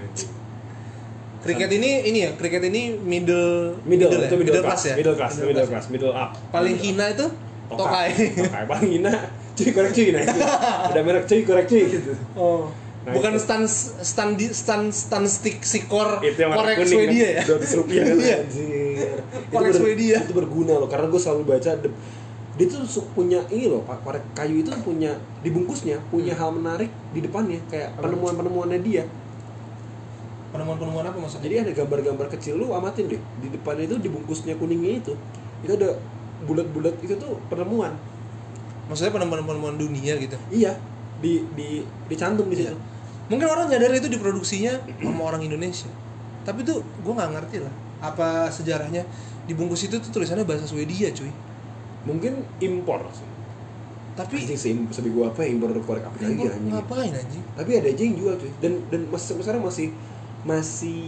[1.45, 4.25] kriket ini ini ya kriket ini middle Middle, ya?
[4.25, 4.97] itu middle, class, ya?
[4.97, 6.33] Middle class, middle, class, middle up.
[6.49, 7.27] Paling Middle hina itu?
[7.69, 8.09] Tokai.
[8.41, 8.65] Tokai.
[8.65, 9.13] Paling hina
[9.53, 10.25] Cuy korek cuy nah
[10.97, 11.85] Udah merek cuy korek cuy.
[11.93, 12.73] Gitu oh
[13.07, 13.47] Nah, bukan itu.
[13.47, 13.67] stand
[14.03, 17.55] stand di stand stand stick si kor korek Swedia ya kan?
[17.55, 18.37] 200 rupiah kan Iya.
[18.43, 19.17] anjir
[19.47, 20.19] Korek Swedia.
[20.21, 21.95] itu berguna loh karena gue selalu baca de-
[22.57, 22.83] dia tuh
[23.15, 27.95] punya ini loh pak korek kayu itu punya dibungkusnya punya hal menarik di depannya kayak
[27.95, 27.97] Hmm.
[27.97, 28.05] Apa?
[28.11, 29.05] penemuan penemuannya dia
[30.51, 34.99] penemuan-penemuan apa maksudnya jadi ada gambar-gambar kecil lu amatin deh di depannya itu dibungkusnya kuningnya
[34.99, 35.13] itu
[35.61, 35.95] itu ada
[36.43, 37.95] bulat-bulat itu tuh penemuan
[38.89, 40.75] maksudnya penemuan-penemuan dunia gitu iya
[41.17, 41.69] di di
[42.09, 42.75] dicantum di Iya.
[43.27, 45.91] Mungkin orang nyadar itu diproduksinya sama orang Indonesia.
[46.47, 49.03] Tapi tuh gue nggak ngerti lah apa sejarahnya.
[49.47, 51.31] Dibungkus itu tuh tulisannya bahasa Swedia cuy.
[52.07, 53.07] Mungkin impor
[54.17, 56.49] tapi anjing sih sebi gua apa ya impor korek apa lagi Impor?
[56.49, 56.73] anjing.
[56.73, 57.45] Ngapain anjing?
[57.53, 58.51] Tapi ada aja yang jual cuy.
[58.65, 59.93] Dan dan masih sekarang masih
[60.49, 61.05] masih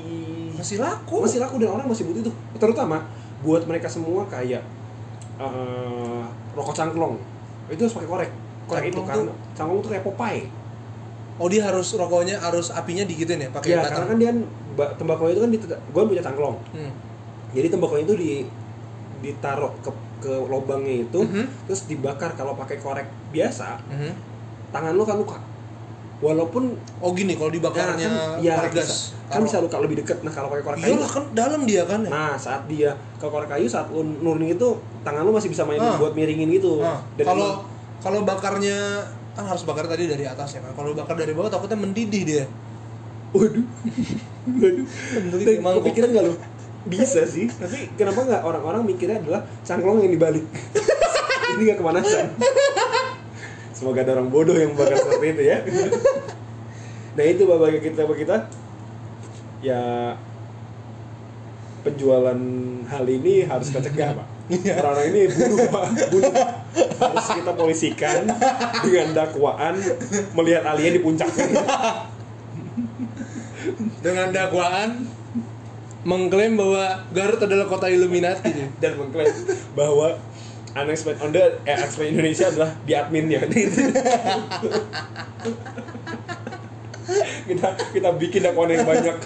[0.53, 1.25] masih laku.
[1.25, 2.33] Masih laku dan orang masih butuh itu.
[2.61, 3.09] Terutama
[3.41, 4.61] buat mereka semua kayak
[5.41, 7.17] eh, rokok cangklong.
[7.73, 8.31] Itu harus pakai korek.
[8.69, 10.45] Korek itu karena cangklong tuh kayak Popeye
[11.39, 14.31] oh dia harus rokoknya harus apinya digituin ya pakai ya karena kan dia
[14.75, 16.93] ba- tembakau itu kan di gue punya cangklong hmm.
[17.51, 18.33] jadi tembakau itu di
[19.19, 21.45] ditaruh ke ke lubangnya itu Mhm.
[21.65, 24.13] terus dibakar kalau pakai korek biasa Mhm.
[24.69, 25.39] tangan lu kan luka
[26.19, 30.33] walaupun oh gini kalau dibakarnya kan, ya, gas bisa, kan bisa luka lebih deket nah
[30.33, 33.47] kalau pakai korek kayu iyalah kan dalam dia kan ya Nah, saat dia ke korek
[33.47, 34.69] kayu saat lu nurunin itu
[35.01, 35.95] tangan lu masih bisa main Ah.
[35.95, 36.83] buat miringin gitu.
[37.15, 37.63] Dan kalau emang-
[37.99, 39.07] kalau bakarnya
[39.39, 42.45] kan harus bakar tadi dari atas ya kan kalau bakar dari bawah takutnya mendidih dia.
[43.31, 43.63] Waduh.
[44.51, 44.87] Waduh.
[45.63, 45.81] Mangkok.
[45.87, 46.35] kepikiran nggak lo
[46.91, 47.47] bisa sih.
[47.47, 50.43] Tapi kenapa nggak orang-orang mikirnya adalah cangklong yang dibalik?
[51.55, 52.35] Ini nggak kemanasan.
[53.79, 55.63] Semoga ada orang bodoh yang bakal seperti itu ya.
[57.15, 58.37] Nah itu Pak, bagi kita bagi kita.
[59.63, 59.83] Ya
[61.87, 62.41] penjualan
[62.91, 65.87] hal ini harus kita cegah pak orang-orang ini bunuh pak.
[66.09, 66.33] Bunuh.
[66.99, 68.25] Harus kita polisikan
[68.85, 69.75] dengan dakwaan
[70.33, 71.63] melihat alien di puncaknya
[74.01, 75.05] dengan dakwaan
[76.07, 78.53] mengklaim bahwa Garut adalah kota Illuminati.
[78.81, 79.35] Dan mengklaim
[79.77, 80.17] bahwa
[80.79, 83.41] Unexpected on the eh, Indonesia adalah di adminnya
[87.45, 89.17] kita kita bikin dakwaan yang banyak.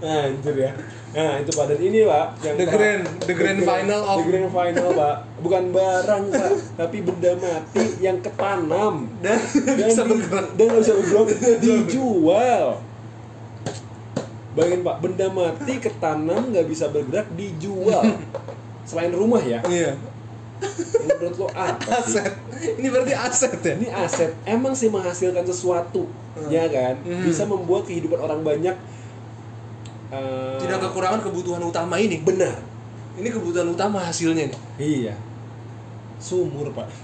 [0.00, 0.72] Anjir ya.
[1.10, 1.64] Nah itu pak.
[1.66, 5.16] Dan ini pak yang The grand- the grand final of- the grand final pak.
[5.38, 9.10] Bukan barang pak tapi benda mati yang ketanam.
[9.20, 10.46] Dan dan bisa di- bergerak.
[10.54, 11.28] dan nggak bisa bergerak.
[11.58, 12.64] Dijual.
[14.50, 18.02] Bayangin pak benda mati ketanam nggak bisa bergerak dijual.
[18.88, 19.62] Selain rumah ya.
[19.64, 19.94] Iya
[20.60, 22.20] ini menurut lo apa sih?
[22.20, 22.32] aset.
[22.76, 23.74] Ini berarti aset ya?
[23.80, 24.30] Ini aset.
[24.44, 26.08] Emang sih menghasilkan sesuatu
[26.48, 27.00] ya kan?
[27.02, 27.24] Hmm.
[27.26, 28.76] bisa membuat kehidupan orang banyak
[30.12, 32.20] eh, tidak kekurangan kebutuhan utama ini.
[32.20, 32.56] Benar.
[33.16, 35.14] Ini kebutuhan utama hasilnya nih iya.
[36.20, 36.88] Sumur pak.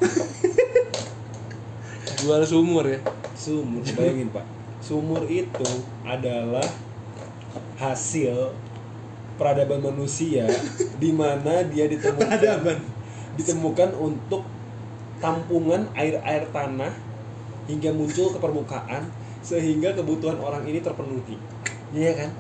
[2.20, 3.00] Jual sumur ya.
[3.36, 4.44] Sumur bayangin pak.
[4.80, 5.68] Sumur itu
[6.04, 6.64] adalah
[7.76, 8.56] hasil
[9.36, 10.48] peradaban manusia
[10.96, 12.95] di mana dia ditemukan Peradaban.
[13.36, 14.42] Ditemukan untuk
[15.20, 16.92] tampungan air-air tanah
[17.66, 19.08] hingga muncul ke permukaan
[19.40, 21.38] sehingga kebutuhan orang ini terpenuhi.
[21.94, 22.30] Iya kan?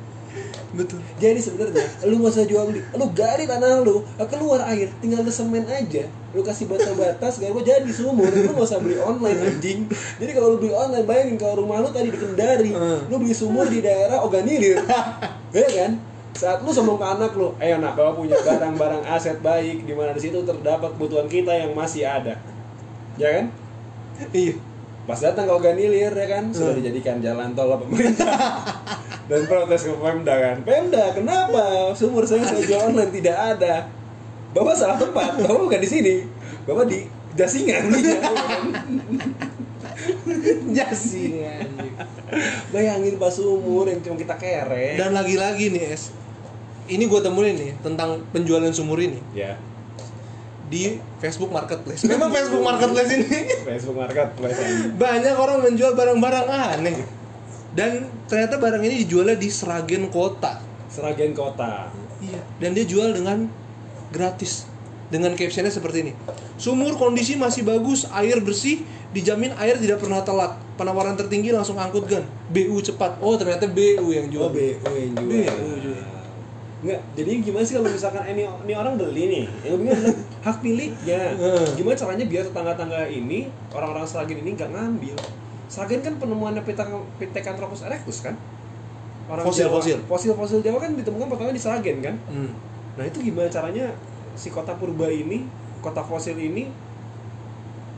[0.76, 1.00] Betul.
[1.16, 2.84] Jadi sebenarnya lu gak usah jual beli.
[2.92, 6.04] Lu gali tanah lu keluar air tinggal lu semen aja.
[6.36, 8.28] Lu kasih bata-bata segala macam jadi sumur.
[8.28, 9.88] Lu gak usah beli online anjing.
[10.20, 13.08] Jadi kalau lu beli online bayangin kalau rumah lu tadi di Kendari Hmm.
[13.08, 14.82] lu beli sumur di daerah Oganilir
[15.56, 15.96] ya kan
[16.36, 20.12] saat lu sombong ke anak lu ayo nak bapak punya barang-barang aset baik di mana
[20.12, 22.36] di situ terdapat kebutuhan kita yang masih ada
[23.16, 23.44] ya kan
[24.30, 24.54] iya
[25.06, 26.82] Pas datang ke Oganilir ya kan sudah Hmm.
[26.82, 28.34] dijadikan jalan tol oleh pemerintah
[29.30, 30.56] dan protes ke Pemda kan.
[30.66, 33.86] Pemda kenapa sumur saya saya jual online tidak ada?
[34.50, 35.38] Bapak salah tempat.
[35.38, 36.14] Bapak bukan di sini.
[36.66, 37.06] Bapak di
[37.38, 37.86] Jasingan.
[40.76, 41.94] jasi anjing
[42.74, 44.98] Bayangin pas sumur yang cuma kita kere.
[44.98, 46.10] dan lagi-lagi nih es
[46.86, 49.18] ini gue temuin nih tentang penjualan sumur ini.
[49.34, 49.58] Ya.
[50.66, 52.02] Di Facebook Marketplace.
[52.06, 53.26] Memang Facebook Marketplace ini.
[53.70, 54.98] Facebook Marketplace anjing.
[54.98, 57.06] banyak orang menjual barang-barang aneh.
[57.76, 60.58] Dan ternyata barang ini dijualnya di Seragen Kota.
[60.90, 61.92] Seragen Kota.
[62.18, 62.40] iya.
[62.58, 63.46] Dan dia jual dengan
[64.10, 64.66] gratis.
[65.06, 66.12] Dengan captionnya seperti ini.
[66.58, 68.82] Sumur kondisi masih bagus air bersih
[69.14, 70.58] dijamin air tidak pernah telat.
[70.74, 72.26] Penawaran tertinggi langsung angkut gan.
[72.50, 73.22] BU cepat.
[73.22, 74.50] Oh ternyata BU yang jual.
[74.50, 75.30] Oh, BU yang jual.
[75.30, 75.95] BU jual.
[76.76, 80.56] Enggak, jadi gimana sih kalau misalkan ini, ini orang beli nih, yang bingung adalah hak
[80.60, 81.20] miliknya.
[81.80, 85.16] Gimana caranya biar tetangga-tangga ini, orang-orang Seragen ini nggak ngambil?
[85.72, 88.36] Seragen kan penemuannya Pithecan- Pithecanthropus erectus kan?
[89.26, 89.98] Fosil, Jawa, fosil.
[90.04, 92.14] Fosil-fosil Jawa kan ditemukan pertama di Seragen kan?
[92.28, 92.52] Hmm.
[93.00, 93.88] Nah itu gimana caranya
[94.36, 95.48] si kota purba ini,
[95.80, 96.68] kota fosil ini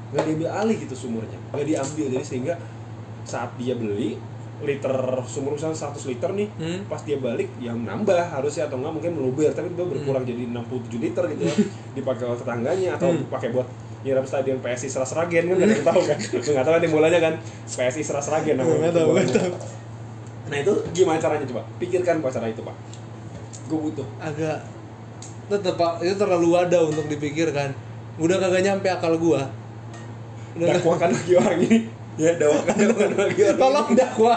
[0.08, 2.54] nggak diambil alih gitu sumurnya, nggak diambil jadi sehingga
[3.28, 4.16] saat dia beli
[4.58, 4.90] liter
[5.24, 6.80] sumur misalnya 100 liter nih Hmm.
[6.84, 10.98] pas dia balik yang nambah harusnya atau enggak mungkin meluber tapi dia berkurang jadi 67
[10.98, 11.54] liter gitu ya.
[11.94, 13.28] Dipakai oleh tetangganya atau Hmm.
[13.28, 16.18] pakai buat nyiram stadion PSI Seras Ragen kan nggak ada tahu kan?
[16.18, 16.82] Lu nggak tahu kan?
[16.82, 17.34] Dimulainya kan
[17.64, 18.90] PSI Seras Ragen namanya.
[18.90, 19.32] tahu, Bolanya.
[19.32, 19.52] tahu.
[20.48, 21.62] nah itu gimana caranya coba?
[21.76, 22.76] Pikirkan pak cara itu pak.
[23.66, 24.06] Gue butuh.
[24.18, 24.64] Agak
[25.46, 25.92] tetep pak.
[26.00, 27.70] Itu terlalu wadah untuk dipikirkan.
[28.16, 29.46] Udah kagak nyampe akal gua.
[30.54, 31.78] Udah dakwakan lagi orang ini
[32.18, 34.36] ya dakwakan orang tolong dakwa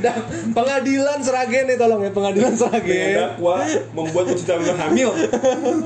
[0.00, 0.16] dak
[0.56, 3.56] pengadilan seragen nih tolong ya pengadilan Dengan seragen dakwa
[3.92, 5.08] membuat Lucita Luna hamil.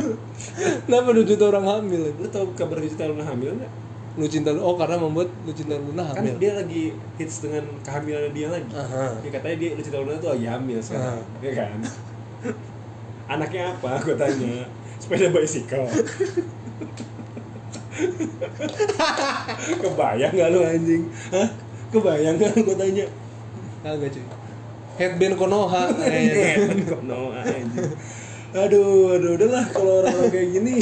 [0.86, 2.14] Kenapa lu juta orang hamil?
[2.14, 3.72] Lu tau kabar Lucita Luna hamil nggak?
[4.14, 6.38] Lu cinta lu oh karena membuat lu cinta Luna kan hamil.
[6.38, 8.70] dia lagi hits dengan kehamilan dia lagi.
[8.70, 9.18] Aha.
[9.22, 11.18] ya katanya dia Lucita Luna tuh lagi hamil sekarang.
[11.42, 11.78] Ya kan?
[13.34, 13.98] Anaknya apa?
[14.06, 14.70] Gue tanya.
[15.02, 15.90] Sepeda bicycle
[19.82, 21.02] kebayang nggak lu anjing?
[21.30, 21.48] Hah?
[21.94, 23.06] kebayang nggak gue tanya?
[23.86, 24.24] Kagak cuy.
[24.94, 25.90] Headband Konoha.
[25.94, 27.90] Kayaknya kok no anjing.
[28.54, 30.76] Aduh aduh udahlah kalau orang-orang kayak gini.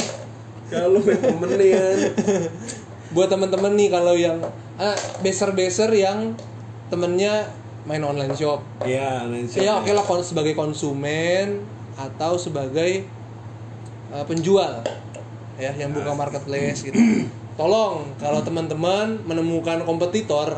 [0.69, 1.97] Kalau main temenan.
[3.13, 4.41] Buat teman-teman nih kalau yang
[4.77, 6.33] ah, beser-beser yang
[6.89, 7.49] temennya
[7.85, 8.61] main online shop.
[8.85, 13.05] Ya nanti ya oke lah kon- sebagai konsumen atau sebagai
[14.09, 14.81] uh, penjual
[15.55, 16.97] ya yang buka marketplace gitu
[17.53, 20.57] tolong kalau teman-teman menemukan kompetitor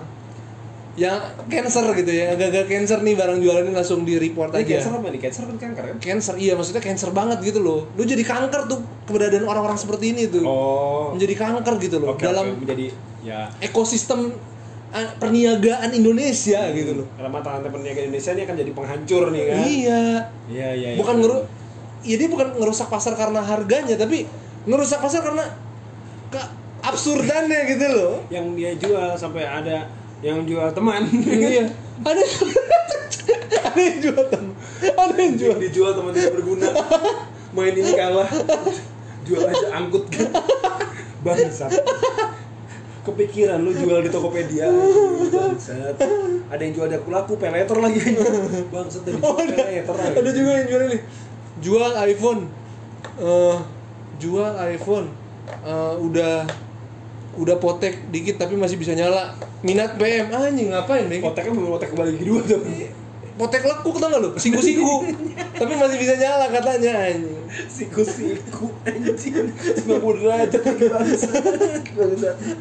[0.95, 4.71] yang cancer gitu ya agak-agak cancer nih barang jualan ini langsung di report Ini aja
[4.79, 5.19] cancer apa nih?
[5.19, 5.95] Cancer kan kanker kan?
[5.99, 10.31] cancer iya maksudnya cancer banget gitu loh lu jadi kanker tuh keberadaan orang-orang seperti ini
[10.31, 11.11] tuh Oh.
[11.11, 14.39] menjadi kanker gitu loh Oke, dalam oke, menjadi ya ekosistem
[14.87, 19.43] uh, perniagaan Indonesia gitu loh karena mata rantai perniagaan Indonesia ini akan jadi penghancur nih
[19.43, 19.55] kan.
[19.59, 20.01] iya
[20.47, 20.89] Iya, iya.
[20.89, 20.89] iya.
[20.95, 21.37] bukan ngeru
[22.03, 24.23] ya dia bukan ngerusak pasar karena harganya tapi
[24.65, 25.45] ngerusak pasar karena
[26.33, 26.41] ke
[26.81, 29.89] absurdannya gitu loh yang dia jual sampai ada
[30.25, 31.05] yang jual teman.
[31.25, 31.69] iya
[32.09, 32.21] ada
[33.69, 34.45] ada yang jual tem
[34.81, 36.69] ada yang jual dijual teman tidak berguna.
[37.55, 38.27] Main ini kalah.
[39.23, 40.27] Jual aja angkut kan.
[41.23, 41.71] Bangsat.
[43.05, 44.65] Kepikiran lu jual di Tokopedia
[45.29, 45.93] Bangsat
[46.49, 48.01] Ada yang jual daku laku, peletor lagi
[48.73, 50.97] Bangsat dari Oh, ada, peletor ada juga yang jual ini
[51.61, 52.49] jual iPhone
[53.21, 53.57] eh
[54.21, 55.07] jual iPhone
[55.65, 56.47] eh, udah
[57.35, 59.35] udah potek dikit tapi masih bisa nyala.
[59.65, 62.61] Minat PM anjing ngapain deh Poteknya belum potek kembali kedua tuh
[63.35, 64.29] potek lekuk tau gak lu?
[64.39, 65.03] Siku-siku.
[65.59, 67.43] Tapi masih bisa nyala katanya anjing.
[67.67, 69.51] Siku-siku anjing.
[69.51, 70.87] 90 derajat lagi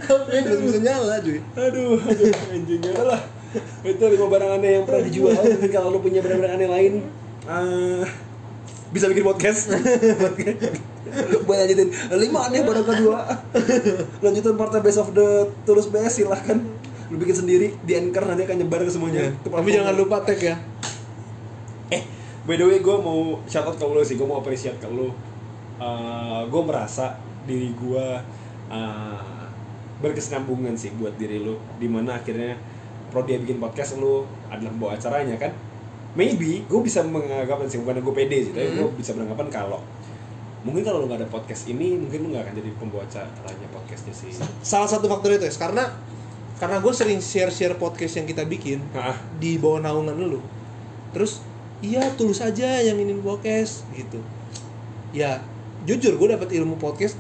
[0.03, 1.39] HP masih bisa nyala cuy.
[1.55, 2.81] Aduh, aduh anjing.
[2.83, 3.23] Ya udahlah.
[3.87, 5.39] Itu lima barang aneh yang pernah dijual.
[5.71, 6.93] Kalau lu punya barang-barang aneh lain,
[7.47, 8.03] eh,
[8.91, 9.71] bisa bikin podcast.
[11.47, 11.89] Buat lanjutin
[12.19, 13.19] lima aneh barang kedua.
[14.25, 16.59] Lanjutan partai best of the tulus BS silahkan
[17.13, 19.29] lu bikin sendiri di anchor nanti akan nyebar ke semuanya.
[19.45, 19.77] Ke tapi platform.
[19.77, 20.57] jangan lupa tag ya
[21.93, 22.03] Eh,
[22.49, 25.13] by the way gue mau shout out ke lu sih, gue mau appreciate ke lu.
[25.77, 28.07] Uh, gue merasa diri gue
[28.73, 29.45] uh,
[30.01, 31.61] berkesinambungan sih buat diri lu.
[31.77, 32.57] Di mana akhirnya
[33.13, 35.53] pro dia bikin podcast lu adalah pembawa acaranya kan.
[36.17, 39.83] Maybe gue bisa menganggapan sih, bukan gue pede sih, tapi gue bisa beranggapan kalau
[40.65, 44.15] mungkin kalau lu gak ada podcast ini, mungkin lu gak akan jadi pembawa acaranya podcastnya
[44.17, 44.33] sih.
[44.65, 45.93] salah satu faktor itu ya karena
[46.57, 49.19] karena gue sering share-share podcast yang kita bikin Hah?
[49.37, 50.41] di bawah naungan lu
[51.13, 51.43] terus
[51.83, 54.23] iya tulus aja yang ini podcast gitu
[55.13, 55.43] ya
[55.85, 57.19] jujur gue dapat ilmu podcast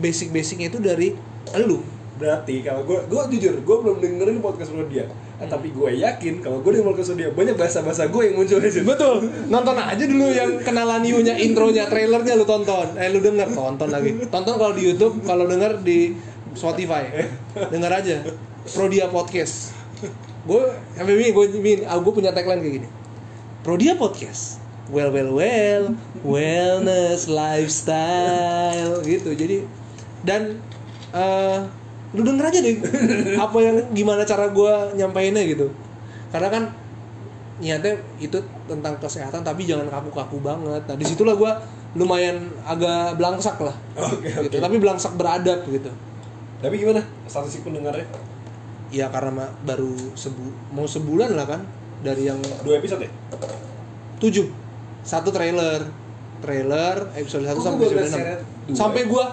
[0.00, 1.14] basic-basicnya itu dari
[1.62, 1.84] lu
[2.22, 5.08] Berarti kalau gue, gue jujur, gue belum dengerin podcast lu dia.
[5.42, 8.62] Eh, tapi gue yakin kalau gue dengerin podcast lu dia banyak bahasa-bahasa gue yang muncul
[8.62, 8.80] aja.
[8.86, 9.16] betul.
[9.50, 11.02] Nonton aja dulu yang kenalan
[11.34, 12.94] intronya trailernya lu tonton.
[12.94, 14.22] Eh lu denger tonton lagi.
[14.30, 16.14] Tonton kalau di YouTube kalau denger di
[16.54, 17.10] Spotify.
[17.74, 18.16] Denger aja.
[18.70, 19.74] Prodia Podcast.
[20.46, 20.62] Gue
[20.94, 22.88] sampai ini gue ini gue punya tagline kayak gini.
[23.66, 24.62] Prodia Podcast.
[24.94, 25.84] Well well well.
[26.22, 29.02] Wellness lifestyle.
[29.02, 29.34] Gitu.
[29.34, 29.66] Jadi
[30.22, 30.62] dan
[31.10, 31.81] eh
[32.12, 32.76] lu denger aja deh
[33.44, 35.72] apa yang gimana cara gue nyampainnya gitu.
[36.28, 36.62] Karena kan
[37.62, 38.36] niatnya itu
[38.66, 40.82] tentang kesehatan tapi jangan kaku-kaku banget.
[40.84, 41.52] Nah di situlah gue
[41.96, 43.76] lumayan agak belangsak lah.
[43.96, 44.56] Oke, gitu.
[44.56, 44.64] oke.
[44.64, 45.88] tapi belangsak beradab gitu.
[46.62, 47.02] Tapi gimana?
[47.28, 48.06] Statistik pendengarnya?
[48.92, 51.64] ya karena baru sebu mau sebulan lah kan
[52.04, 53.10] dari yang Dua episode ya?
[54.20, 54.46] tujuh.
[55.02, 55.88] Satu trailer.
[56.42, 58.74] Trailer episode 1 Kok sampai episode enam.
[58.74, 59.30] sampai gua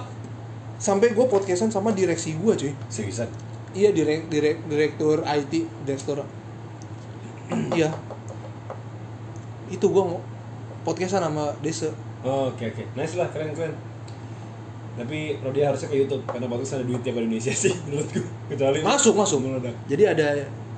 [0.80, 3.28] sampai gua podcastan sama direksi gua cuy Seriusan?
[3.72, 5.54] iya direk, direk direktur IT
[5.84, 6.24] direktur
[7.76, 7.92] iya
[9.70, 10.20] itu gua mau
[10.82, 12.84] podcastan sama Desa Oh, oke oke.
[13.00, 13.72] Nice lah, keren keren.
[15.00, 18.20] Tapi kalau dia harusnya ke YouTube karena bagus ada duitnya ke Indonesia sih menurutku.
[18.52, 19.72] Kecuali masuk masuk meledak.
[19.88, 20.28] jadi ada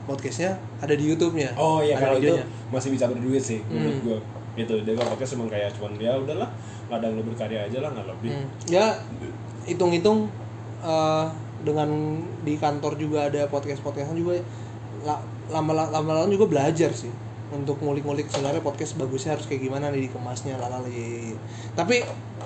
[0.03, 2.37] podcastnya ada di YouTube-nya Oh iya ada kalau itu
[2.69, 4.05] masih bisa berduit sih menurut Hmm.
[4.05, 4.19] gua.
[4.53, 6.49] Itu dia kalau podcast emang kayak cuman ya udahlah
[6.89, 8.29] ladang lu berkarya aja lah nggak lebih.
[8.29, 8.47] Hmm.
[8.69, 8.85] ya
[9.65, 10.29] hitung-hitung
[10.81, 11.25] eh,
[11.61, 11.89] dengan
[12.41, 14.41] di kantor juga ada podcast podcastan juga
[15.05, 15.21] la-
[15.53, 17.11] lama lama juga belajar sih
[17.51, 21.35] untuk ngulik-ngulik sebenarnya podcast bagusnya harus kayak gimana nih dikemasnya lalali
[21.75, 21.99] tapi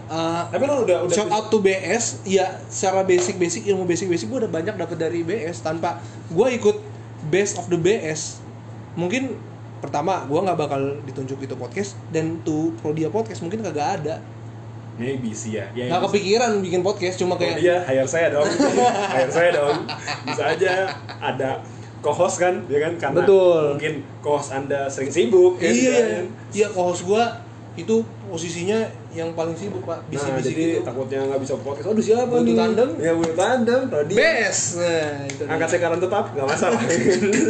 [0.10, 4.10] eh, Tapi lo udah udah shout out to BS ya secara basic basic ilmu basic
[4.10, 6.02] basic gue udah banyak dapat dari BS tanpa
[6.34, 6.78] gue ikut
[7.30, 8.42] best of the BS
[8.98, 9.38] mungkin
[9.80, 14.18] pertama gue nggak bakal ditunjuk itu podcast dan tuh Prodia podcast mungkin kagak ada
[14.96, 15.68] maybe sih ya.
[15.76, 18.48] ya nggak kepikiran bikin podcast cuma kayak dia hire saya dong.
[19.16, 19.76] hire saya dong.
[20.24, 20.74] Bisa aja
[21.20, 21.60] ada
[22.00, 22.94] co-host kan, ya kan?
[23.02, 23.76] Karena Betul.
[23.76, 26.26] mungkin co-host Anda sering sibuk ya iya kan?
[26.54, 27.24] iya host gue
[27.76, 31.88] itu posisinya yang paling sibuk pak bisi Nah, bisi jadi gitu takutnya nggak bisa podcast.
[31.92, 32.56] Aduh siapa Butuh nih?
[32.56, 32.90] tandem?
[33.00, 33.82] Ya butuh tandem.
[33.92, 36.82] Dia BS nah itu angkat sekarang tetap nggak masalah.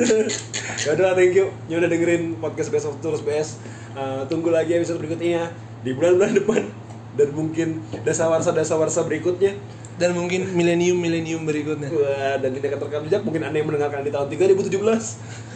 [0.85, 1.45] ya udah thank you.
[1.69, 3.61] Ya udah dengerin podcast Best of Tours BS.
[3.93, 5.53] Uh, tunggu lagi episode berikutnya
[5.85, 6.61] di bulan-bulan depan
[7.15, 9.55] dan mungkin dasawarsa dasawarsa berikutnya.
[9.95, 11.87] dan mungkin milenium milenium berikutnya.
[11.87, 14.75] Wah, dan tidak terekam jejak mungkin anda yang mendengarkan di tahun 3017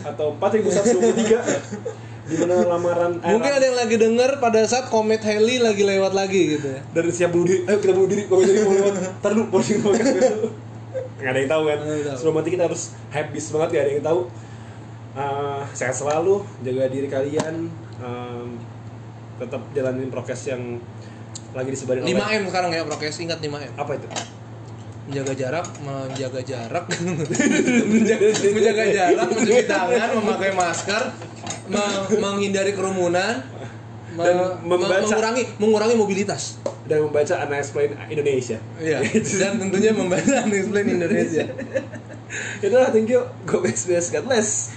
[0.07, 1.99] atau 4123
[2.29, 6.55] di mana lamaran mungkin ada yang lagi denger pada saat Comet Heli lagi lewat lagi
[6.55, 6.79] gitu ya.
[6.95, 7.67] Dari siap bunuh diri.
[7.67, 8.93] Ayo kita bunuh diri kalau jadi mau lewat.
[9.19, 10.47] Ntar lu posting podcast dulu
[11.19, 11.79] nggak ada yang tahu kan?
[12.15, 14.19] Sebelum mati kita harus habis banget nggak ada yang tahu.
[15.19, 17.55] Eh, sehat selalu jaga diri kalian.
[17.99, 18.47] Em,
[19.35, 20.79] tetap jalanin prokes yang
[21.51, 23.73] lagi disebarin 5M sekarang ya prokes ingat 5M.
[23.75, 24.07] apa itu
[25.05, 26.85] Menjaga jarak, menjaga jarak,
[27.83, 31.01] menjaga, menjaga jarak, mencuci tangan, memakai masker,
[31.65, 33.41] me- menghindari kerumunan,
[34.11, 36.61] me- Dan me- membaca- mengurangi mengurangi mobilitas.
[36.85, 39.01] dan membaca Unexplained Indonesia Iya.
[39.11, 41.45] Dan tentunya membaca Unexplained Indonesia.
[42.61, 43.25] Yaudah, thank you.
[43.43, 44.69] Go best, best, God bless.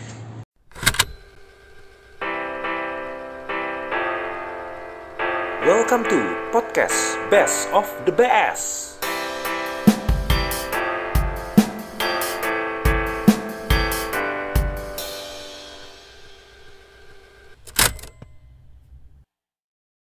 [5.93, 6.25] Welcome to
[6.57, 8.92] podcast Best of the Best.